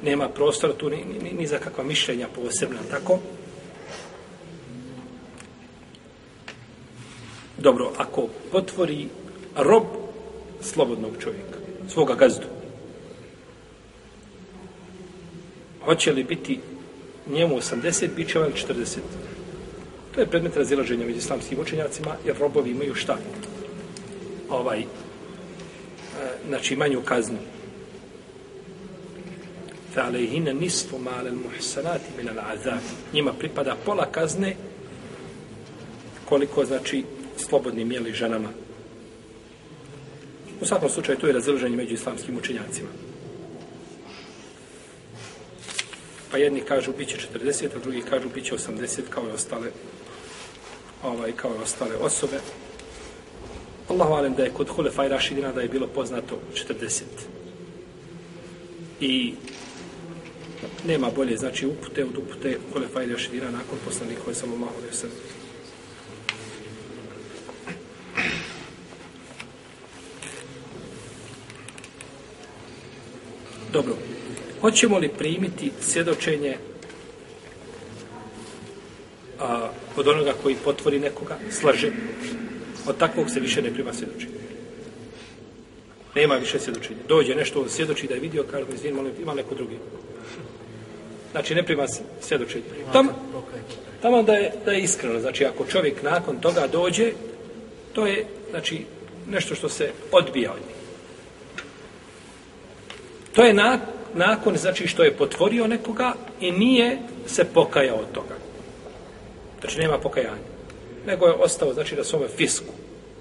nema 0.03 0.29
prostora 0.29 0.73
tu 0.73 0.89
ni, 0.89 1.05
ni, 1.23 1.31
ni 1.31 1.47
za 1.47 1.57
kakva 1.57 1.83
mišljenja 1.83 2.27
posebna. 2.35 2.79
Tako? 2.91 3.19
Dobro, 7.57 7.91
ako 7.97 8.27
potvori 8.51 9.07
rob 9.55 9.83
slobodnog 10.61 11.11
čovjeka, 11.19 11.57
svoga 11.89 12.15
gazdu, 12.15 12.45
hoće 15.84 16.12
li 16.12 16.24
biti 16.24 16.60
njemu 17.30 17.56
80 17.56 18.08
bićeva 18.16 18.46
ili 18.46 18.54
40? 18.54 18.98
To 20.14 20.20
je 20.20 20.26
predmet 20.26 20.56
razilaženja 20.56 21.06
među 21.06 21.18
islamskim 21.18 21.60
učenjacima, 21.60 22.16
jer 22.26 22.36
robovi 22.38 22.70
imaju 22.70 22.94
šta? 22.94 23.18
Ovaj, 24.48 24.80
e, 24.80 24.84
znači 26.48 26.76
manju 26.76 27.02
kaznu. 27.04 27.38
فَعَلَيْهِنَ 29.94 30.52
نِسْفُ 30.60 30.94
مَالَ 30.94 31.26
الْمُحْسَنَاتِ 31.26 32.00
مِنَ 32.18 32.28
الْعَذَابِ 32.28 32.80
Njima 33.12 33.32
pripada 33.32 33.76
pola 33.84 34.06
kazne 34.12 34.56
koliko 36.24 36.64
znači 36.64 37.04
slobodnim 37.36 37.92
jeli 37.92 38.12
ženama. 38.12 38.48
U 40.60 40.66
svakom 40.66 40.88
slučaju 40.88 41.18
to 41.18 41.26
je 41.26 41.32
razilaženje 41.32 41.76
među 41.76 41.94
islamskim 41.94 42.36
učenjacima. 42.38 42.88
Pa 46.33 46.37
jedni 46.37 46.61
kažu 46.61 46.91
bit 46.97 47.09
će 47.09 47.17
40, 47.33 47.65
a 47.75 47.79
drugi 47.79 48.01
kažu 48.01 48.29
bit 48.33 48.45
će 48.45 48.55
80 48.55 49.01
kao 49.09 49.23
i 49.27 49.31
ostale 49.31 49.67
ovaj, 51.03 51.31
kao 51.31 51.51
i 51.51 51.61
ostale 51.63 51.95
osobe. 51.95 52.39
Allah 53.89 54.09
valim 54.09 54.33
da 54.33 54.43
je 54.43 54.49
kod 54.49 54.69
Hulefa 54.69 55.05
i 55.05 55.09
Rašidina 55.09 55.51
da 55.51 55.61
je 55.61 55.67
bilo 55.67 55.87
poznato 55.87 56.39
40. 56.53 57.01
I 59.01 59.33
nema 60.87 61.09
bolje, 61.15 61.37
znači 61.37 61.67
upute 61.67 62.05
od 62.05 62.17
upute 62.17 62.57
Hulefa 62.73 63.03
i 63.03 63.11
Rašidina 63.13 63.51
nakon 63.51 63.79
poslanika 63.85 64.21
koji 64.23 64.35
sam 64.35 64.49
Allah 64.53 64.69
valim 64.75 64.93
sallam. 64.93 65.17
Dobro. 73.73 73.95
Hoćemo 74.63 74.97
li 74.97 75.09
primiti 75.17 75.71
svjedočenje 75.81 76.57
a, 79.39 79.69
od 79.97 80.07
onoga 80.07 80.33
koji 80.43 80.55
potvori 80.55 80.99
nekoga, 80.99 81.37
slaže? 81.51 81.91
Od 82.87 82.97
takvog 82.97 83.29
se 83.29 83.39
više 83.39 83.61
ne 83.61 83.73
prima 83.73 83.93
svjedočenje. 83.93 84.33
Nema 86.15 86.35
više 86.35 86.59
svjedočenja. 86.59 86.99
Dođe 87.07 87.35
nešto 87.35 87.61
on 87.61 87.69
svjedoči 87.69 88.07
da 88.07 88.13
je 88.13 88.19
vidio, 88.19 88.45
kaže, 88.51 88.65
izvini, 88.73 88.95
molim, 88.95 89.13
ima 89.21 89.33
neko 89.33 89.55
drugi. 89.55 89.77
Znači, 91.31 91.55
ne 91.55 91.63
prima 91.63 91.85
svjedočenje. 92.21 92.63
Tam, 92.93 93.07
tamo 94.01 94.23
da 94.23 94.33
je, 94.33 94.51
da 94.65 94.71
je 94.71 94.81
iskreno. 94.81 95.19
Znači, 95.19 95.45
ako 95.45 95.65
čovjek 95.65 96.03
nakon 96.03 96.39
toga 96.39 96.67
dođe, 96.67 97.11
to 97.93 98.07
je, 98.07 98.25
znači, 98.49 98.85
nešto 99.29 99.55
što 99.55 99.69
se 99.69 99.91
odbija 100.11 100.51
od 100.51 100.59
njih. 100.67 100.75
To 103.35 103.43
je 103.43 103.53
na, 103.53 103.79
nakon, 104.13 104.57
znači, 104.57 104.87
što 104.87 105.03
je 105.03 105.17
potvorio 105.17 105.67
nekoga 105.67 106.13
i 106.39 106.51
nije 106.51 106.97
se 107.27 107.45
pokajao 107.45 107.97
od 107.97 108.11
toga. 108.11 108.35
Znači, 109.61 109.79
nema 109.79 109.97
pokajanja. 109.97 110.53
Nego 111.05 111.27
je 111.27 111.33
ostao, 111.33 111.73
znači, 111.73 111.95
da 111.95 112.03
svome 112.03 112.27
fisku. 112.27 112.73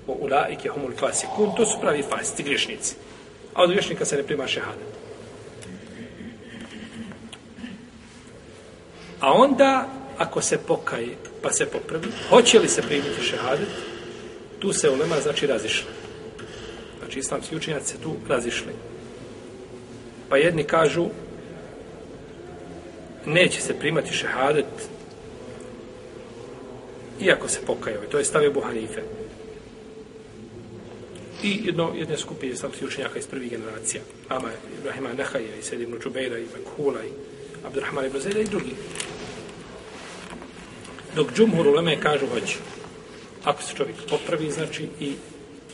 O 0.06 0.12
ulaike 0.12 0.68
humul 0.68 0.92
fasikun. 0.98 1.54
To 1.56 1.66
su 1.66 1.80
pravi 1.80 2.02
fasici, 2.02 2.42
griješnici. 2.42 2.94
A 3.54 3.62
od 3.62 3.70
griješnika 3.70 4.04
se 4.04 4.16
ne 4.16 4.22
prima 4.22 4.46
šehadet. 4.46 5.02
A 9.20 9.32
onda, 9.32 9.88
ako 10.18 10.40
se 10.40 10.58
pokaje, 10.58 11.16
pa 11.42 11.52
se 11.52 11.66
popravi, 11.66 12.08
hoće 12.28 12.58
li 12.58 12.68
se 12.68 12.82
primiti 12.82 13.22
šehadet, 13.22 13.68
tu 14.58 14.72
se 14.72 14.90
ulema, 14.90 15.20
znači, 15.20 15.46
razišla. 15.46 15.90
Znači, 16.98 17.18
islamski 17.18 17.56
učenjaci 17.56 17.88
se 17.88 18.02
tu 18.02 18.16
razišli. 18.28 18.72
Pa 20.32 20.36
jedni 20.36 20.64
kažu 20.64 21.08
neće 23.26 23.60
se 23.60 23.78
primati 23.78 24.14
šehadet 24.14 24.88
iako 27.20 27.48
se 27.48 27.60
pokajao. 27.66 28.02
To 28.10 28.18
je 28.18 28.24
stave 28.24 28.50
Buharife. 28.50 29.02
I 31.42 31.60
jedno, 31.64 31.92
jedne 31.96 32.18
skupine 32.18 32.52
islamskih 32.52 32.88
učenjaka 32.88 33.18
iz 33.18 33.26
prvih 33.26 33.50
generacija. 33.50 34.02
Ama 34.28 34.48
Ibrahima 34.78 35.12
Nehaja 35.12 35.56
i 35.56 35.62
Sed 35.62 35.80
ibn 35.80 36.00
Čubeira 36.00 36.38
i 36.38 36.46
Mekhula 36.56 37.04
i 37.04 37.10
Abdurrahman 37.66 38.06
ibn 38.06 38.20
Zeda 38.20 38.40
i 38.40 38.44
drugi. 38.44 38.74
Dok 41.16 41.34
džumhur 41.34 41.66
uleme 41.66 42.00
kažu 42.00 42.26
hoće. 42.26 42.56
Ako 43.44 43.62
se 43.62 43.74
čovjek 43.76 43.96
popravi, 44.10 44.50
znači, 44.50 44.88
i 45.00 45.12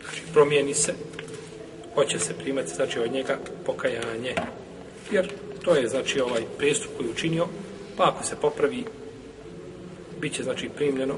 znači, 0.02 0.22
promijeni 0.32 0.74
se, 0.74 0.94
hoće 1.98 2.18
se 2.18 2.34
primati, 2.34 2.74
znači, 2.74 2.98
od 2.98 3.12
njega 3.12 3.38
pokajanje. 3.66 4.34
Jer 5.10 5.32
to 5.64 5.74
je, 5.74 5.88
znači, 5.88 6.20
ovaj 6.20 6.42
prestup 6.58 6.90
koji 6.96 7.10
učinio, 7.10 7.46
pa 7.96 8.08
ako 8.08 8.24
se 8.24 8.36
popravi, 8.40 8.84
bit 10.20 10.34
će, 10.34 10.42
znači, 10.42 10.68
primljeno, 10.68 11.14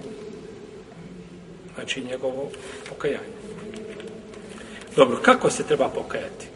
znači, 1.74 2.04
njegovo 2.04 2.50
pokajanje. 2.88 3.34
Dobro, 4.96 5.18
kako 5.22 5.50
se 5.50 5.66
treba 5.66 5.88
pokajati? 5.88 6.46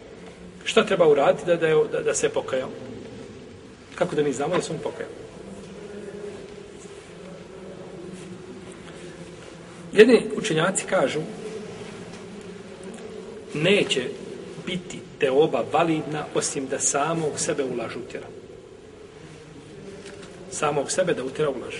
Šta 0.65 0.87
treba 0.87 1.09
uraditi 1.09 1.47
da, 1.47 1.57
da, 1.57 1.67
je, 1.67 1.85
da, 1.93 2.01
da 2.01 2.15
se 2.15 2.29
pokajao? 2.29 2.69
Kako 3.95 4.17
da 4.17 4.23
mi 4.23 4.33
znamo 4.33 4.57
da 4.57 4.63
se 4.63 4.73
on 4.73 4.79
pokajao? 4.83 5.13
Jedni 9.93 10.23
učenjaci 10.37 10.85
kažu 10.87 11.21
neće 13.55 14.03
biti 14.67 14.99
te 15.19 15.31
oba 15.31 15.65
validna 15.73 16.27
osim 16.35 16.67
da 16.67 16.79
samog 16.79 17.33
sebe 17.37 17.65
ulaž 17.65 17.97
utjera. 17.97 18.27
Samog 20.51 20.91
sebe 20.91 21.15
da 21.15 21.25
utjera 21.25 21.51
ulaž. 21.51 21.75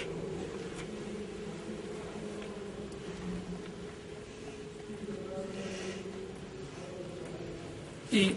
I 8.13 8.29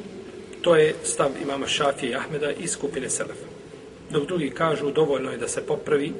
to 0.61 0.75
je 0.75 0.95
stav 1.03 1.31
imama 1.43 1.67
Šafije 1.67 2.11
i 2.11 2.15
Ahmeda 2.15 2.51
iz 2.51 2.71
skupine 2.71 3.09
Selefa. 3.09 3.47
Dok 4.09 4.27
drugi 4.27 4.49
kažu 4.49 4.91
dovoljno 4.91 5.31
je 5.31 5.37
da 5.37 5.47
se 5.47 5.65
popravi 5.65 6.13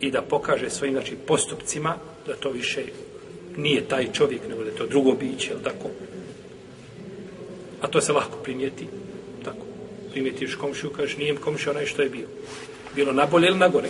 i 0.00 0.10
da 0.10 0.22
pokaže 0.22 0.70
svojim 0.70 0.94
znači, 0.94 1.16
postupcima 1.26 1.94
da 2.26 2.34
to 2.36 2.50
više 2.50 2.84
nije 3.56 3.88
taj 3.88 4.12
čovjek, 4.12 4.48
nego 4.48 4.64
da 4.64 4.70
je 4.70 4.76
to 4.76 4.86
drugo 4.86 5.12
biće, 5.12 5.50
ili 5.52 5.62
tako. 5.62 5.88
A 7.80 7.88
to 7.88 8.00
se 8.00 8.12
lahko 8.12 8.36
primijeti. 8.42 8.86
Tako. 9.44 9.66
Primijetiš 10.10 10.54
komšiju, 10.54 10.90
kažeš, 10.90 11.16
nijem 11.16 11.36
komšija 11.36 11.70
onaj 11.70 11.86
što 11.86 12.02
je 12.02 12.08
bio. 12.08 12.26
Bilo 12.94 13.12
na 13.12 13.26
bolje 13.26 13.48
ili 13.48 13.58
na 13.58 13.68
gore. 13.68 13.88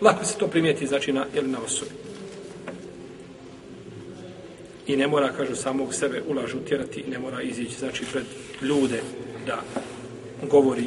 Lako 0.00 0.24
se 0.24 0.38
to 0.38 0.46
primijeti, 0.46 0.86
znači, 0.86 1.12
na, 1.12 1.26
ili 1.34 1.48
na 1.48 1.58
osobi. 1.64 1.90
I 4.86 4.96
ne 4.96 5.06
mora, 5.06 5.32
kažu, 5.32 5.56
samog 5.56 5.94
sebe 5.94 6.22
ulažu 6.28 6.58
utjerati 6.58 7.00
i 7.00 7.10
ne 7.10 7.18
mora 7.18 7.42
izići, 7.42 7.78
znači, 7.78 8.04
pred 8.12 8.24
ljude 8.62 9.02
da 9.46 9.62
govori 10.50 10.84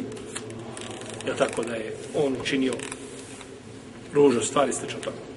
da 1.26 1.36
tako 1.36 1.64
da 1.64 1.76
je 1.76 1.96
on 2.16 2.36
učinio 2.42 2.74
ružo 4.14 4.42
stvari, 4.42 4.74
slično 4.74 5.00
tako. 5.00 5.36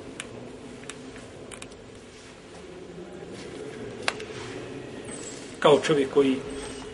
kao 5.59 5.81
čovjek 5.87 6.09
koji 6.15 6.37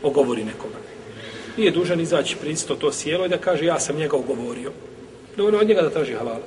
ogovori 0.05 0.45
nekoga. 0.45 0.77
Nije 1.57 1.71
dužan 1.71 2.01
izaći 2.01 2.37
pristo 2.37 2.75
to 2.75 2.93
sjelo 2.93 3.27
i 3.27 3.29
da 3.29 3.39
kaže 3.39 3.65
ja 3.65 3.81
sam 3.81 3.97
njega 3.97 4.17
ogovorio. 4.17 4.73
Dovoljno 5.37 5.59
od 5.59 5.69
njega 5.69 5.83
da 5.83 5.91
traži 5.91 6.15
halala. 6.15 6.47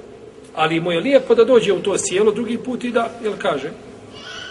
Ali 0.56 0.80
mu 0.80 0.92
je 0.92 1.00
lijepo 1.00 1.36
da 1.36 1.44
dođe 1.44 1.74
u 1.74 1.80
to 1.80 1.98
sjelo 1.98 2.32
drugi 2.32 2.58
put 2.58 2.84
i 2.84 2.92
da, 2.92 3.10
jel 3.24 3.34
kaže, 3.38 3.72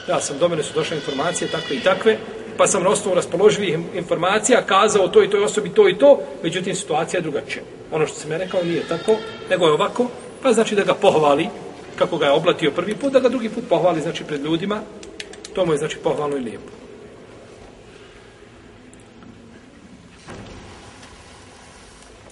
ja 0.09 0.21
sam, 0.21 0.39
do 0.39 0.49
mene 0.49 0.63
su 0.63 0.75
došle 0.75 0.97
informacije 0.97 1.51
takve 1.51 1.77
i 1.77 1.81
takve, 1.81 2.19
pa 2.57 2.67
sam 2.67 2.83
na 2.83 2.89
osnovu 2.89 3.15
raspoloživih 3.15 3.79
informacija 3.95 4.63
kazao 4.63 5.09
to 5.09 5.23
i 5.23 5.31
toj 5.31 5.45
osobi 5.45 5.69
to 5.69 5.89
i 5.89 5.99
to, 5.99 6.21
međutim 6.43 6.75
situacija 6.75 7.19
je 7.19 7.23
drugačija. 7.23 7.65
Ono 7.93 8.07
što 8.07 8.19
se 8.19 8.29
ja 8.29 8.39
rekao 8.39 8.63
nije 8.63 8.89
tako, 8.89 9.17
nego 9.51 9.67
je 9.67 9.73
ovako, 9.73 10.07
pa 10.43 10.53
znači 10.53 10.75
da 10.75 10.85
ga 10.85 10.95
pohvali, 10.95 11.49
kako 11.97 12.17
ga 12.17 12.27
je 12.27 12.33
oblatio 12.33 12.71
prvi 12.71 12.95
put, 12.95 13.13
da 13.13 13.21
ga 13.21 13.29
drugi 13.29 13.49
put 13.49 13.65
pohvali, 13.69 14.01
znači 14.01 14.25
pred 14.25 14.45
ljudima, 14.45 14.81
to 15.55 15.67
mu 15.67 15.73
je 15.73 15.79
znači 15.79 15.97
pohvalno 15.99 16.37
i 16.37 16.41
lijepo. 16.41 16.86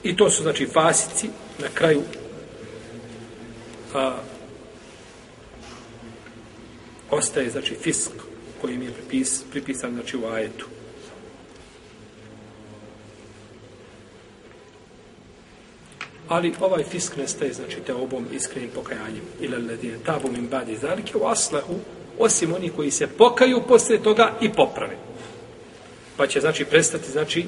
I 0.04 0.16
to 0.16 0.30
su, 0.30 0.42
znači, 0.42 0.66
fasici 0.66 1.28
na 1.58 1.68
kraju 1.74 2.02
a, 3.94 4.16
ostaje, 7.10 7.50
znači, 7.50 7.74
fisk 7.74 8.10
koji 8.60 8.78
mi 8.78 8.84
je 8.84 8.92
pripis, 8.92 9.42
pripisan, 9.50 9.94
znači, 9.94 10.16
u 10.16 10.26
ajetu. 10.26 10.66
Ali 16.28 16.54
ovaj 16.60 16.84
fisk 16.84 17.16
nestaje, 17.16 17.52
znači, 17.52 17.76
te 17.86 17.94
obom 17.94 18.26
iskrenim 18.32 18.70
pokajanjem. 18.74 19.22
Ila 19.40 19.58
ledine 19.58 19.98
tabu 20.06 20.32
min 20.32 20.48
badi 20.48 20.76
zalike 20.76 21.16
u 21.16 21.26
aslahu 21.26 21.74
osim 22.18 22.54
oni 22.54 22.70
koji 22.76 22.90
se 22.90 23.06
pokaju 23.06 23.62
posle 23.68 23.98
toga 23.98 24.32
i 24.40 24.52
poprave. 24.52 24.96
Pa 26.16 26.26
će, 26.26 26.40
znači, 26.40 26.64
prestati, 26.64 27.10
znači, 27.10 27.46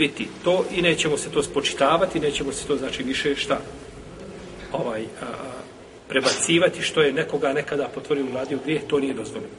biti 0.00 0.28
to 0.44 0.64
i 0.70 0.82
nećemo 0.82 1.16
se 1.16 1.30
to 1.30 1.42
spočitavati, 1.42 2.20
nećemo 2.20 2.52
se 2.52 2.66
to, 2.66 2.76
znači, 2.76 3.02
više 3.02 3.36
šta 3.36 3.60
ovaj, 4.72 5.02
a, 5.02 5.26
prebacivati 6.08 6.82
što 6.82 7.02
je 7.02 7.12
nekoga 7.12 7.52
nekada 7.52 7.88
potvorio 7.94 8.24
u 8.24 8.34
radio 8.34 8.58
grijeh, 8.64 8.82
to 8.88 8.98
nije 8.98 9.14
dozvoljeno. 9.14 9.52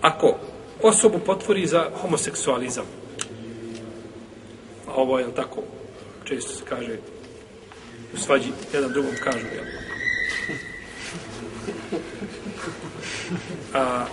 Ako 0.00 0.38
osobu 0.82 1.18
potvori 1.18 1.66
za 1.66 1.90
homoseksualizam, 2.00 2.84
a 4.86 4.92
ovo 4.94 5.18
je 5.18 5.34
tako, 5.36 5.62
često 6.24 6.52
se 6.52 6.64
kaže, 6.68 6.98
u 8.14 8.18
svađi 8.18 8.52
jedan 8.72 8.92
drugom 8.92 9.14
kažu, 9.24 9.46
jel? 9.54 9.64
A, 13.74 14.06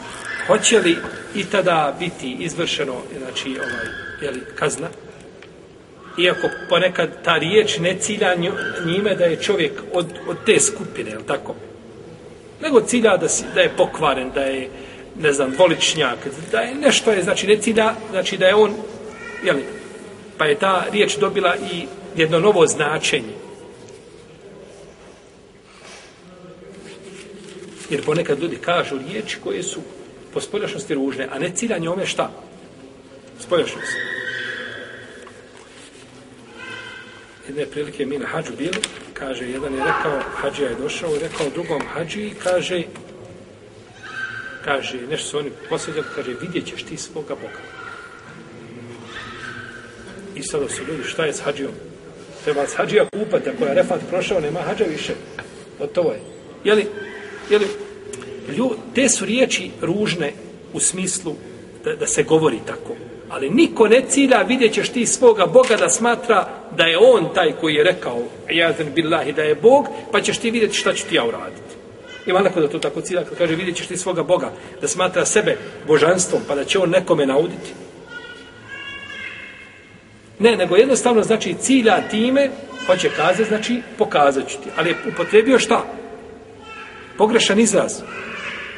hoće 0.48 0.80
li 0.80 0.98
i 1.36 1.46
tada 1.46 1.96
biti 2.00 2.36
izvršeno, 2.40 2.96
znači, 3.18 3.50
ovaj, 3.50 3.86
jeli, 4.22 4.42
kazna, 4.56 4.88
iako 6.18 6.50
ponekad 6.70 7.10
ta 7.24 7.38
riječ 7.38 7.78
ne 7.78 7.98
cilja 8.00 8.36
njime 8.86 9.16
da 9.16 9.26
je 9.26 9.42
čovjek 9.42 9.72
od, 9.94 10.06
od 10.28 10.38
te 10.46 10.60
skupine, 10.60 11.12
je 11.12 11.26
tako? 11.28 11.56
Nego 12.62 12.82
cilja 12.82 13.18
da, 13.18 13.30
si, 13.30 13.44
da 13.56 13.62
je 13.62 13.74
pokvaren, 13.78 14.32
da 14.36 14.42
je, 14.42 14.70
ne 15.22 15.34
znam, 15.34 15.52
dvoličnjak, 15.52 16.18
da 16.52 16.60
je 16.60 16.76
nešto 16.76 17.12
je, 17.12 17.24
znači 17.24 17.48
ne 17.48 17.58
cilja, 17.58 17.94
znači 18.12 18.38
da 18.38 18.48
je 18.48 18.56
on, 18.56 18.74
jeli, 19.44 19.64
pa 20.38 20.46
je 20.46 20.56
ta 20.56 20.86
riječ 20.92 21.18
dobila 21.18 21.56
i 21.74 21.86
jedno 22.16 22.40
novo 22.40 22.68
značenje. 22.68 23.42
Jer 27.90 28.06
ponekad 28.06 28.40
ljudi 28.40 28.56
kažu 28.56 28.96
riječi 29.08 29.38
koje 29.44 29.64
su 29.64 29.80
po 30.34 30.42
spoljašnosti 30.42 30.94
ružne, 30.94 31.28
a 31.32 31.40
ne 31.40 31.52
cilja 31.56 31.92
ove 31.92 32.06
šta? 32.06 32.32
Spoljašnost. 33.40 33.94
Jedne 37.48 37.66
prilike 37.66 38.06
mi 38.06 38.18
na 38.18 38.28
hađu 38.28 38.52
bili, 38.58 38.82
kaže, 39.14 39.50
jedan 39.50 39.74
je 39.74 39.80
rekao, 39.80 40.20
hađija 40.36 40.70
je 40.70 40.76
došao 40.76 41.16
i 41.16 41.20
rekao 41.20 41.50
drugom 41.50 41.82
hađiji, 41.94 42.34
kaže, 42.44 42.84
kaže, 44.66 44.98
nešto 45.10 45.30
su 45.30 45.38
oni 45.38 45.52
posjedili, 45.70 46.06
kaže, 46.16 46.36
vidjet 46.42 46.66
ćeš 46.66 46.84
ti 46.84 46.98
svoga 46.98 47.36
Boga. 47.36 47.62
I 50.36 50.44
sada 50.44 50.70
su 50.70 50.84
ljudi, 50.84 51.04
šta 51.04 51.26
je 51.26 51.34
s 51.34 51.42
hađijom? 51.42 51.72
Treba 52.44 52.68
s 52.68 52.76
hađija 52.76 53.06
kupati, 53.10 53.50
ako 53.50 53.66
je 53.66 53.74
refat 53.74 54.02
prošao, 54.10 54.40
nema 54.40 54.60
hađa 54.60 54.84
više. 54.84 55.14
Od 55.80 55.92
to 55.92 56.12
je. 56.12 56.22
Jeli, 56.64 56.88
jeli, 57.50 57.68
lju, 58.52 58.70
te 58.96 59.10
su 59.10 59.26
riječi 59.26 59.72
ružne 59.82 60.34
u 60.74 60.80
smislu 60.80 61.34
da, 61.84 61.96
da 61.96 62.08
se 62.08 62.24
govori 62.24 62.60
tako. 62.66 62.96
Ali 63.30 63.50
niko 63.50 63.88
ne 63.88 64.02
cilja, 64.10 64.42
vidjet 64.42 64.74
ćeš 64.74 64.90
ti 64.90 65.06
svoga 65.06 65.46
Boga 65.46 65.76
da 65.76 65.90
smatra 65.90 66.48
da 66.78 66.84
je 66.84 66.98
on 66.98 67.34
taj 67.34 67.52
koji 67.52 67.76
je 67.76 67.84
rekao, 67.84 68.18
jazen 68.50 68.88
billahi, 68.96 69.32
da 69.34 69.42
je 69.42 69.56
Bog, 69.56 69.88
pa 70.12 70.22
ćeš 70.22 70.38
ti 70.38 70.52
vidjeti 70.52 70.78
šta 70.78 70.94
ću 70.94 71.06
ti 71.10 71.16
ja 71.16 71.26
uraditi. 71.26 71.76
Ima 72.26 72.40
neko 72.40 72.62
da 72.62 72.68
to 72.68 72.80
tako 72.80 73.02
cilja, 73.02 73.24
kad 73.24 73.38
kaže, 73.38 73.56
vidjet 73.56 73.76
ćeš 73.76 73.88
ti 73.88 73.98
svoga 73.98 74.24
Boga, 74.24 74.52
da 74.82 74.88
smatra 74.88 75.26
sebe 75.26 75.58
božanstvom, 75.88 76.42
pa 76.48 76.56
da 76.56 76.64
će 76.64 76.80
on 76.80 76.90
nekome 76.90 77.26
nauditi. 77.26 77.74
Ne, 80.40 80.58
nego 80.58 80.76
jednostavno 80.76 81.24
znači 81.24 81.56
cilja 81.60 82.02
time, 82.10 82.50
pa 82.88 82.94
hoće 82.94 83.10
kazati, 83.10 83.50
znači 83.50 83.82
pokazat 83.98 84.48
ću 84.50 84.58
ti. 84.58 84.70
Ali 84.78 84.90
je 84.90 84.96
upotrebio 85.14 85.60
šta? 85.60 85.84
Pogrešan 87.18 87.60
izraz. 87.60 88.02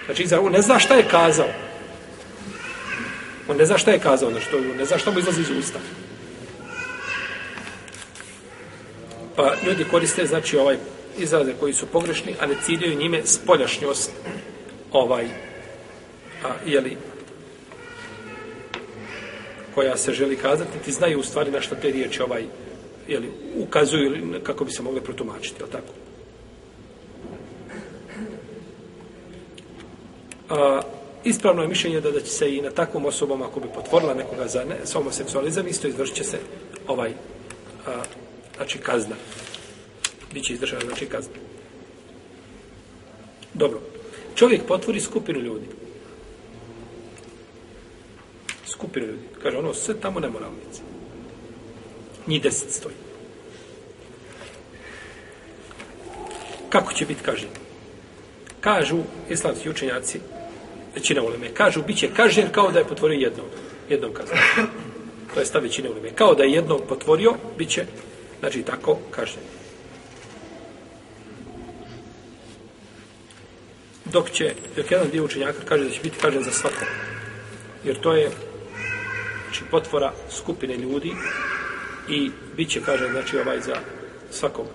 Znači, 0.05 0.27
on 0.35 0.51
ne 0.51 0.61
zna 0.61 0.79
šta 0.79 0.95
je 0.95 1.07
kazao. 1.07 1.49
On 3.47 3.57
ne 3.57 3.65
zna 3.65 3.77
šta 3.77 3.91
je 3.91 3.99
kazao, 3.99 4.29
ono 4.29 4.39
znači, 4.39 4.51
to, 4.51 4.75
ne 4.77 4.85
zna 4.85 4.97
šta 4.97 5.11
mu 5.11 5.19
izlazi 5.19 5.41
iz 5.41 5.49
usta. 5.49 5.79
Pa 9.35 9.53
ljudi 9.65 9.85
koriste, 9.91 10.25
znači, 10.25 10.57
ovaj 10.57 10.77
izraze 11.17 11.53
koji 11.59 11.73
su 11.73 11.85
pogrešni, 11.85 12.35
a 12.39 12.45
ne 12.45 12.55
ciljaju 12.65 12.97
njime 12.97 13.21
spoljašnjost 13.25 14.11
ovaj, 14.91 15.25
a, 16.43 16.49
jeli, 16.65 16.97
koja 19.75 19.97
se 19.97 20.13
želi 20.13 20.37
kazati, 20.37 20.79
ti 20.85 20.91
znaju 20.91 21.19
u 21.19 21.23
stvari 21.23 21.51
na 21.51 21.61
što 21.61 21.75
te 21.75 21.91
riječi 21.91 22.21
ovaj, 22.21 22.43
jeli, 23.07 23.31
ukazuju 23.57 24.05
ili 24.05 24.43
kako 24.43 24.65
bi 24.65 24.71
se 24.71 24.83
mogle 24.83 25.01
protumačiti, 25.01 25.63
je 25.63 25.69
tako? 25.71 26.02
A, 30.53 30.81
ispravno 31.23 31.61
je 31.61 31.67
mišljenje 31.67 32.01
da, 32.01 32.11
da 32.11 32.21
će 32.21 32.31
se 32.31 32.55
i 32.55 32.61
na 32.61 32.71
takvom 32.71 33.05
osobom, 33.05 33.41
ako 33.41 33.59
bi 33.59 33.67
potvorila 33.75 34.13
nekoga 34.13 34.47
za 34.47 34.63
ne, 34.63 34.75
homoseksualizam, 34.93 35.67
isto 35.67 35.87
izvršit 35.87 36.15
će 36.15 36.23
se 36.23 36.37
ovaj, 36.87 37.11
a, 37.87 38.03
znači 38.55 38.77
kazna. 38.77 39.15
Biće 40.33 40.53
izdržana, 40.53 40.81
znači 40.85 41.05
kazna. 41.05 41.33
Dobro. 43.53 43.79
Čovjek 44.35 44.65
potvori 44.67 44.99
skupinu 44.99 45.39
ljudi 45.39 45.65
skupinu 48.83 49.05
ljudi. 49.05 49.27
Kaže, 49.43 49.57
ono, 49.57 49.73
sve 49.73 49.95
tamo 49.99 50.19
nemoralnice. 50.19 50.81
Njih 52.27 52.41
deset 52.41 52.71
stoji. 52.71 52.95
Kako 56.69 56.93
će 56.93 57.05
biti 57.05 57.23
kažnjen? 57.23 57.51
Kažu 58.61 58.97
islamski 59.29 59.69
učenjaci, 59.69 60.19
većina 60.95 61.21
uleme, 61.21 61.53
kažu, 61.53 61.81
bit 61.87 61.97
će 61.97 62.09
kažnjen 62.15 62.47
kao 62.51 62.71
da 62.71 62.79
je 62.79 62.87
potvorio 62.87 63.19
jednog, 63.19 63.47
jednom 63.89 64.13
kaznom. 64.13 64.39
To 65.33 65.39
je 65.39 65.45
stav 65.45 65.63
većine 65.63 65.89
uleme. 65.89 66.09
Kao 66.15 66.35
da 66.35 66.43
je 66.43 66.51
jednog 66.51 66.81
potvorio, 66.89 67.33
bit 67.57 67.69
će, 67.69 67.85
znači, 68.39 68.63
tako 68.63 68.97
kažnjen. 69.11 69.45
Dok 74.05 74.31
će, 74.31 74.53
dok 74.75 74.91
jedan 74.91 75.09
dio 75.09 75.23
učenjaka 75.23 75.59
kaže 75.65 75.83
da 75.83 75.89
će 75.89 75.99
biti 76.03 76.19
kažnjen 76.19 76.43
za 76.43 76.51
svakog. 76.51 76.87
Jer 77.85 77.99
to 77.99 78.13
je 78.13 78.29
znači 79.43 79.63
potvora 79.71 80.13
skupine 80.29 80.77
ljudi 80.77 81.11
i 82.09 82.31
bit 82.57 82.69
će, 82.69 82.81
kaže, 82.81 83.09
znači 83.11 83.37
ovaj 83.37 83.59
za 83.61 83.75
svakog. 84.31 84.67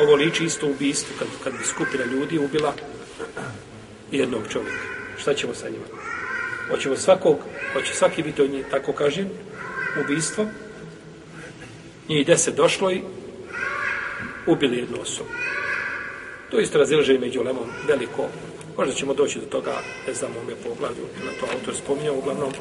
Ovo 0.00 0.14
liči 0.14 0.44
isto 0.44 0.66
ubistvu, 0.66 1.14
kad, 1.18 1.28
kad 1.44 1.52
bi 1.52 1.64
skupina 1.64 2.04
ljudi 2.04 2.38
ubila 2.38 2.74
jednog 4.12 4.42
čovjeka. 4.48 4.93
Šta 5.18 5.34
ćemo 5.34 5.54
sa 5.54 5.68
njima? 5.68 5.84
Hoćemo 6.70 6.96
svakog, 6.96 7.38
hoće 7.72 7.94
svaki 7.94 8.22
biti 8.22 8.42
od 8.42 8.50
njih 8.50 8.66
tako 8.70 8.92
kažem, 8.92 9.30
ubistvo. 10.04 10.46
Njih 12.08 12.26
deset 12.26 12.54
došlo 12.54 12.90
i 12.90 13.02
ubili 14.46 14.78
jednu 14.78 15.00
osobu. 15.00 15.30
To 16.50 16.60
isto 16.60 16.78
razilaže 16.78 17.18
među 17.18 17.42
lemom 17.42 17.68
veliko. 17.88 18.28
Možda 18.78 18.94
ćemo 18.94 19.14
doći 19.14 19.38
do 19.38 19.46
toga, 19.46 19.72
ne 20.06 20.14
znam, 20.14 20.30
ome 20.36 20.54
poglavlju, 20.54 21.04
na 21.24 21.30
to 21.40 21.46
autor 21.52 21.74
spominjao, 21.74 22.14
uglavnom, 22.14 22.52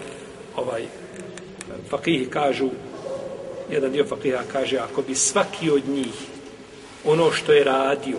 ovaj, 0.56 0.86
fakihi 1.90 2.26
kažu, 2.26 2.70
jedan 3.72 3.92
dio 3.92 4.06
fakiha 4.06 4.44
kaže, 4.52 4.78
ako 4.78 5.02
bi 5.02 5.16
svaki 5.16 5.72
od 5.72 5.88
njih 5.88 6.14
ono 7.06 7.32
što 7.32 7.54
je 7.54 7.64
radio, 7.64 8.18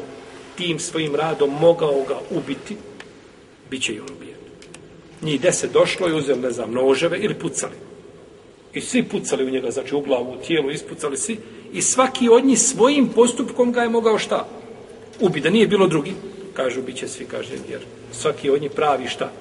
tim 0.56 0.78
svojim 0.78 1.14
radom 1.14 1.50
mogao 1.60 2.02
ga 2.08 2.18
ubiti, 2.30 2.76
bit 3.70 3.82
će 3.82 3.92
i 3.92 4.00
on 4.00 4.08
ubijen. 4.16 4.38
Njih 5.22 5.40
deset 5.40 5.72
došlo 5.72 6.08
i 6.08 6.12
uzeli, 6.12 6.40
ne 6.40 6.50
znam, 6.50 6.72
noževe 6.72 7.18
ili 7.18 7.34
pucali. 7.34 7.72
I 8.74 8.80
svi 8.80 9.02
pucali 9.02 9.44
u 9.44 9.50
njega, 9.50 9.70
znači 9.70 9.94
u 9.94 10.00
glavu, 10.00 10.32
u 10.32 10.46
tijelu, 10.46 10.70
ispucali 10.70 11.16
svi. 11.16 11.38
I 11.72 11.82
svaki 11.82 12.28
od 12.28 12.44
njih 12.44 12.58
svojim 12.58 13.08
postupkom 13.08 13.72
ga 13.72 13.82
je 13.82 13.88
mogao 13.88 14.18
šta? 14.18 14.48
Ubi, 15.20 15.40
da 15.40 15.50
nije 15.50 15.66
bilo 15.66 15.86
drugi. 15.86 16.12
Kažu, 16.52 16.82
bit 16.82 16.96
će 16.96 17.08
svi, 17.08 17.24
kaže, 17.24 17.54
jer 17.70 17.80
svaki 18.12 18.50
od 18.50 18.62
njih 18.62 18.70
pravi 18.70 19.08
šta? 19.08 19.32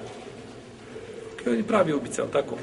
Svaki 1.42 1.58
od 1.58 1.66
pravi 1.66 1.92
ubice, 1.92 2.22
ali 2.22 2.30
tako? 2.30 2.56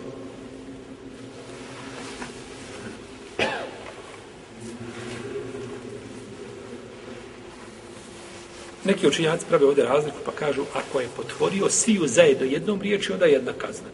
Neki 8.86 9.08
učinjaci 9.08 9.46
prave 9.50 9.66
ovdje 9.66 9.84
razliku 9.84 10.18
pa 10.26 10.32
kažu 10.32 10.64
ako 10.74 11.00
je 11.00 11.08
potvorio 11.16 11.70
sviju 11.70 12.08
zajedno 12.08 12.46
jednom 12.46 12.82
riječi, 12.82 13.14
onda 13.14 13.26
je 13.26 13.32
jedna 13.32 13.54
kazna. 13.54 13.88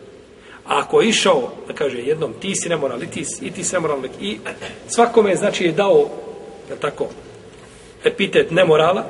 A 0.65 0.79
ako 0.79 1.01
je 1.01 1.09
išao, 1.09 1.51
da 1.67 1.73
kaže 1.73 1.97
jednom, 1.97 2.33
ti 2.39 2.55
si 2.55 2.69
nemoral, 2.69 3.03
i 3.03 3.07
ti, 3.07 3.25
i 3.41 3.51
ti 3.51 3.63
si 3.63 3.73
nemoral, 3.73 3.99
i 4.21 4.39
svakome 4.87 5.35
znači 5.35 5.63
je 5.63 5.71
dao, 5.71 6.09
je 6.69 6.75
tako, 6.79 7.07
epitet 8.03 8.51
nemorala, 8.51 9.05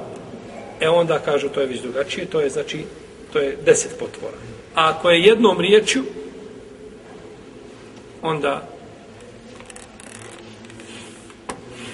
e 0.80 0.89
onda 0.89 1.19
kažu 1.19 1.49
to 1.49 1.61
je 1.61 1.67
već 1.67 1.82
drugačije, 1.82 2.25
to 2.25 2.41
je 2.41 2.49
znači, 2.49 2.84
to 3.34 3.39
je 3.39 3.57
deset 3.65 3.99
potvora. 3.99 4.38
A 4.75 4.89
ako 4.89 5.09
je 5.09 5.21
jednom 5.21 5.59
riječju, 5.59 6.03
onda 8.21 8.67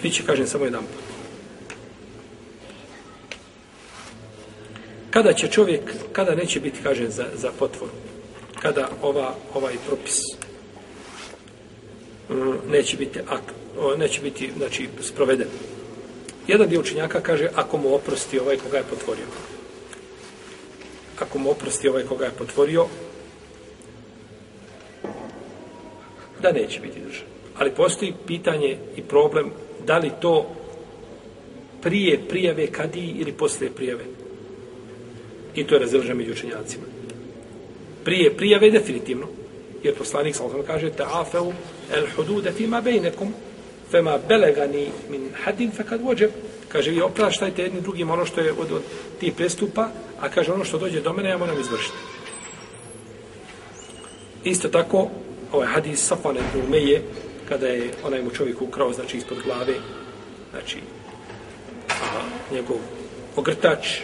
bit 0.04 0.14
će, 0.14 0.24
kažem, 0.24 0.48
samo 0.48 0.66
jedan 0.66 0.84
put. 0.84 1.03
Kada 5.14 5.34
će 5.34 5.48
čovjek, 5.48 5.82
kada 6.12 6.36
neće 6.36 6.60
biti 6.60 6.84
kažen 6.84 7.12
za, 7.12 7.26
za 7.36 7.52
potvoru? 7.60 7.92
Kada 8.62 8.90
ova, 9.02 9.36
ovaj 9.54 9.74
propis 9.88 10.20
mm, 12.30 12.72
neće 12.72 12.98
biti 12.98 13.20
akt, 13.20 13.54
neće 13.98 14.22
biti 14.22 14.52
znači, 14.58 14.90
sproveden. 15.02 15.48
Jedan 16.48 16.70
dio 16.70 16.80
učenjaka 16.80 17.22
kaže 17.22 17.50
ako 17.56 17.78
mu 17.78 17.96
oprosti 17.96 18.40
ovaj 18.40 18.58
koga 18.58 18.78
je 18.78 18.84
potvorio. 18.90 19.26
Ako 21.20 21.40
mu 21.40 21.52
oprosti 21.52 21.90
ovaj 21.90 22.04
koga 22.04 22.26
je 22.26 22.32
potvorio, 22.38 22.86
da 26.42 26.52
neće 26.52 26.80
biti 26.80 27.00
držan. 27.00 27.26
Ali 27.58 27.72
postoji 27.72 28.14
pitanje 28.28 28.78
i 28.96 29.02
problem 29.02 29.52
da 29.86 29.98
li 29.98 30.12
to 30.22 30.56
prije 31.82 32.28
prijave 32.30 32.68
kadiji 32.68 33.16
ili 33.20 33.32
poslije 33.32 33.72
prijave. 33.72 34.04
I 35.56 35.64
to 35.64 35.76
je 35.76 35.80
razilaženo 35.80 36.16
među 36.16 36.32
učenjacima. 36.32 36.84
Prije 38.04 38.38
prijave 38.38 38.72
definitivno. 38.72 39.28
Jer 39.84 39.96
poslanik 39.96 40.36
sa 40.36 40.44
kaže 40.68 40.92
ta'afeu 40.92 41.52
el 41.94 42.06
hudude 42.16 42.52
fima 42.52 42.82
bejnekum 42.82 43.34
fema 43.92 44.18
belegani 44.28 44.88
min 45.10 45.30
hadin 45.44 45.72
fekad 45.72 46.02
vođeb. 46.02 46.32
Kaže, 46.68 46.92
vi 46.92 47.02
opraštajte 47.02 47.62
jedni 47.62 47.82
drugim 47.82 48.10
ono 48.10 48.26
što 48.26 48.42
je 48.42 48.52
od, 48.52 48.72
od 48.72 48.82
tih 49.20 49.34
prestupa, 49.38 49.90
a 50.20 50.30
kaže, 50.30 50.54
ono 50.54 50.66
što 50.66 50.78
dođe 50.78 51.02
do 51.02 51.14
mene, 51.14 51.30
ja 51.30 51.38
moram 51.38 51.60
izvršiti. 51.60 51.98
Isto 54.44 54.70
tako, 54.70 55.10
ovaj 55.52 55.68
hadis 55.68 56.08
Safane 56.08 56.42
Umeje, 56.68 57.02
kada 57.50 57.68
je 57.68 57.92
onaj 58.04 58.22
mu 58.22 58.32
čovjek 58.32 58.62
ukrao, 58.62 58.94
znači, 58.94 59.18
ispod 59.18 59.38
glave, 59.46 59.74
znači, 60.52 60.78
a, 61.90 61.94
njegov 62.54 62.78
ogrtač, 63.36 64.02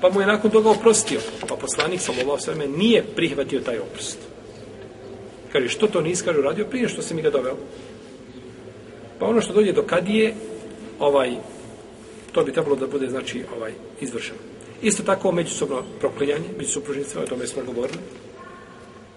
pa 0.00 0.10
mu 0.10 0.20
je 0.20 0.26
nakon 0.26 0.50
toga 0.50 0.70
oprostio. 0.70 1.20
Pa 1.48 1.56
poslanik, 1.56 2.00
sallallahu 2.00 2.40
sveme 2.40 2.66
nije 2.66 3.04
prihvatio 3.16 3.60
taj 3.60 3.78
oprost. 3.78 4.18
Kaže, 5.52 5.68
što 5.68 5.86
to 5.86 6.00
nisi, 6.00 6.24
kaže, 6.24 6.38
uradio 6.38 6.64
prije 6.64 6.88
što 6.88 7.02
se 7.02 7.14
mi 7.14 7.22
ga 7.22 7.30
doveo? 7.30 7.56
Pa 9.18 9.26
ono 9.26 9.40
što 9.40 9.52
dođe 9.52 9.72
do 9.72 9.82
kadije, 9.82 10.34
ovaj, 10.98 11.36
to 12.32 12.44
bi 12.44 12.52
trebalo 12.52 12.76
da 12.76 12.86
bude, 12.86 13.08
znači, 13.08 13.44
ovaj, 13.56 13.72
izvršeno. 14.00 14.38
Isto 14.82 15.02
tako, 15.02 15.32
međusobno 15.32 15.82
proklinjanje, 16.00 16.48
među 16.58 16.70
supružnicima, 16.70 17.22
o 17.22 17.26
tome 17.26 17.46
smo 17.46 17.62
govorili. 17.62 17.98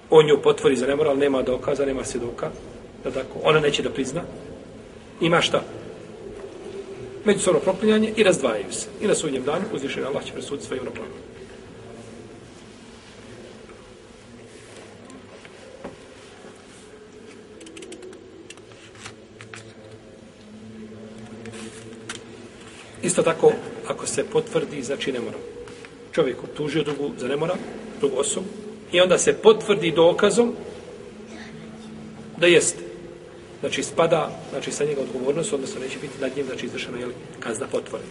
On 0.10 0.28
ju 0.30 0.42
potvori 0.44 0.76
za 0.76 0.88
nemoral, 0.88 1.18
nema 1.18 1.42
dokaza, 1.42 1.86
nema 1.86 2.04
svjedoka, 2.04 2.52
da 3.04 3.12
tako, 3.12 3.40
ona 3.44 3.60
neće 3.60 3.84
da 3.84 3.90
prizna. 3.90 4.22
Ima 5.22 5.42
šta? 5.42 5.64
Međusobno 7.26 7.60
proklinjanje 7.60 8.14
i 8.18 8.24
razdvajaju 8.24 8.72
se. 8.72 8.88
I 9.02 9.08
na 9.08 9.16
sudnjem 9.16 9.44
danu 9.44 9.66
uzvišen 9.74 10.06
Allah 10.06 10.26
će 10.26 10.34
presuditi 10.34 10.68
svoje 10.68 10.82
ono 10.82 10.90
unapravljanje. 10.90 11.34
Isto 23.04 23.24
tako, 23.24 23.52
ako 23.88 24.08
se 24.08 24.24
potvrdi, 24.24 24.84
znači 24.84 25.12
ne 25.12 25.20
mora. 25.20 25.38
Čovjek 26.12 26.44
optužio 26.44 26.84
drugu 26.84 27.12
za 27.18 27.28
ne 27.28 27.36
mora, 27.36 27.56
drugu 28.00 28.18
osobu, 28.18 28.48
i 28.92 29.02
onda 29.02 29.18
se 29.18 29.34
potvrdi 29.34 29.92
dokazom 29.92 30.54
da 32.38 32.48
jeste. 32.48 32.83
Znači, 33.64 33.84
spada, 33.84 34.30
znači, 34.50 34.72
sa 34.72 34.86
njega 34.86 35.02
odgovornost, 35.02 35.54
odnosno 35.54 35.80
neće 35.82 36.00
biti 36.00 36.22
nad 36.22 36.38
njim, 36.38 36.46
znači, 36.46 36.66
izvršena, 36.66 36.98
je 36.98 37.08
kazna 37.40 37.68
potvore. 37.68 38.04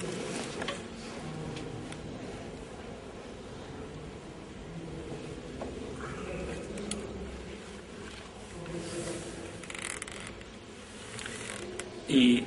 I 12.08 12.42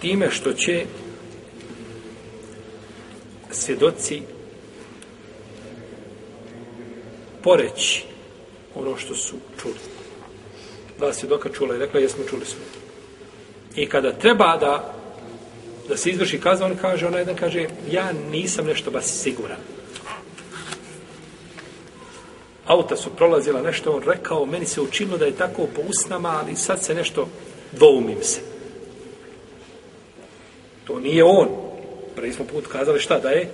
time 0.00 0.30
što 0.30 0.52
će 0.52 0.86
svjedoci 3.50 4.22
poreći 7.42 8.04
ono 8.74 8.96
što 8.96 9.14
su 9.14 9.36
čuli. 9.62 10.03
Da 11.00 11.12
svjedoka 11.12 11.48
čula 11.48 11.76
i 11.76 11.78
rekla, 11.78 12.00
jesmo 12.00 12.24
čuli 12.30 12.46
smo. 12.46 12.60
I 13.76 13.86
kada 13.86 14.12
treba 14.12 14.56
da 14.56 14.94
da 15.88 15.96
se 15.96 16.10
izvrši 16.10 16.40
kazna, 16.40 16.66
on 16.66 16.76
kaže, 16.80 17.06
ona 17.06 17.18
jedan 17.18 17.36
kaže, 17.36 17.66
ja 17.90 18.12
nisam 18.30 18.66
nešto 18.66 18.90
baš 18.90 19.04
siguran. 19.04 19.56
Auta 22.66 22.96
su 22.96 23.10
prolazila 23.10 23.62
nešto, 23.62 23.92
on 23.92 24.02
rekao, 24.02 24.46
meni 24.46 24.66
se 24.66 24.80
učinilo 24.80 25.18
da 25.18 25.24
je 25.24 25.36
tako 25.36 25.66
po 25.76 25.82
usnama, 25.88 26.40
ali 26.42 26.56
sad 26.56 26.82
se 26.82 26.94
nešto 26.94 27.28
dvoumim 27.72 28.22
se. 28.22 28.40
To 30.86 31.00
nije 31.00 31.24
on 31.24 31.48
prvi 32.14 32.32
smo 32.32 32.44
put 32.44 32.66
kazali 32.66 33.00
šta 33.00 33.18
da 33.18 33.28
je 33.28 33.50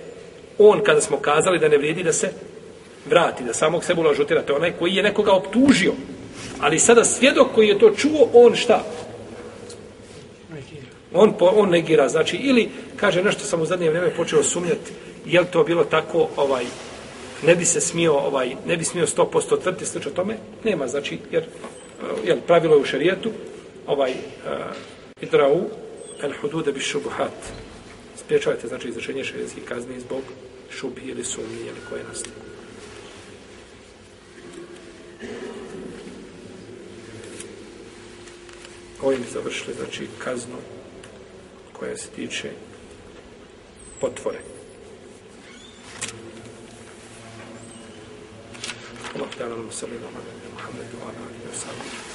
on 0.57 0.81
kada 0.83 1.01
smo 1.01 1.17
kazali 1.17 1.59
da 1.59 1.67
ne 1.67 1.77
vrijedi 1.77 2.03
da 2.03 2.13
se 2.13 2.29
vrati, 3.05 3.43
da 3.43 3.53
samog 3.53 3.83
sebe 3.83 4.01
ulažutira, 4.01 4.41
to 4.41 4.53
je 4.53 4.57
onaj 4.57 4.71
koji 4.79 4.95
je 4.95 5.03
nekoga 5.03 5.31
optužio. 5.31 5.93
Ali 6.61 6.79
sada 6.79 7.05
svjedok 7.05 7.47
koji 7.55 7.67
je 7.67 7.79
to 7.79 7.89
čuo, 7.97 8.29
on 8.33 8.55
šta? 8.55 8.83
On, 11.13 11.33
po, 11.39 11.45
on 11.45 11.69
negira, 11.69 12.09
znači, 12.09 12.37
ili 12.37 12.69
kaže 12.95 13.23
nešto 13.23 13.43
sam 13.43 13.61
u 13.61 13.65
zadnje 13.65 13.89
vrijeme 13.89 14.15
počeo 14.15 14.43
sumnjati, 14.43 14.91
je 15.25 15.39
li 15.39 15.47
to 15.51 15.63
bilo 15.63 15.83
tako, 15.83 16.27
ovaj, 16.37 16.65
ne 17.45 17.55
bi 17.55 17.65
se 17.65 17.81
smio, 17.81 18.13
ovaj, 18.13 18.55
ne 18.65 18.77
bi 18.77 18.83
smio 18.83 19.07
100% 19.07 19.61
tvrti 19.61 19.85
slično 19.85 20.11
tome, 20.11 20.37
nema, 20.63 20.87
znači, 20.87 21.19
jer, 21.31 21.43
jer 22.23 22.41
pravilo 22.41 22.75
je 22.75 22.81
u 22.81 22.85
šarijetu, 22.85 23.31
ovaj, 23.87 24.11
uh, 24.11 24.17
idrau, 25.21 25.61
el 26.23 26.31
hudude 26.41 26.71
bi 26.71 26.79
šubuhat, 26.79 27.37
spriječavajte, 28.15 28.67
znači 28.67 28.87
izvršenje 28.87 29.23
šarijetskih 29.23 29.63
kazni 29.63 29.99
zbog 29.99 30.21
šubi 30.69 31.01
ili 31.05 31.23
sumnje 31.23 31.61
ili 31.61 31.81
koje 31.89 32.03
nastaje. 32.03 32.35
Ovim 39.01 39.25
završili 39.33 39.75
znači 39.75 40.07
kaznu 40.23 40.57
koja 41.73 41.97
se 41.97 42.09
tiče 42.09 42.51
potvore. 43.99 44.39
Allah 49.15 49.29
ta'ala 49.37 49.57
nam 49.57 49.71
salli 49.71 49.99
na 49.99 50.07
Muhammedu 50.53 50.97
wa 50.97 51.03
ala 51.03 51.27
alihi 51.27 51.45
wa 51.51 51.55
sallam. 51.55 52.10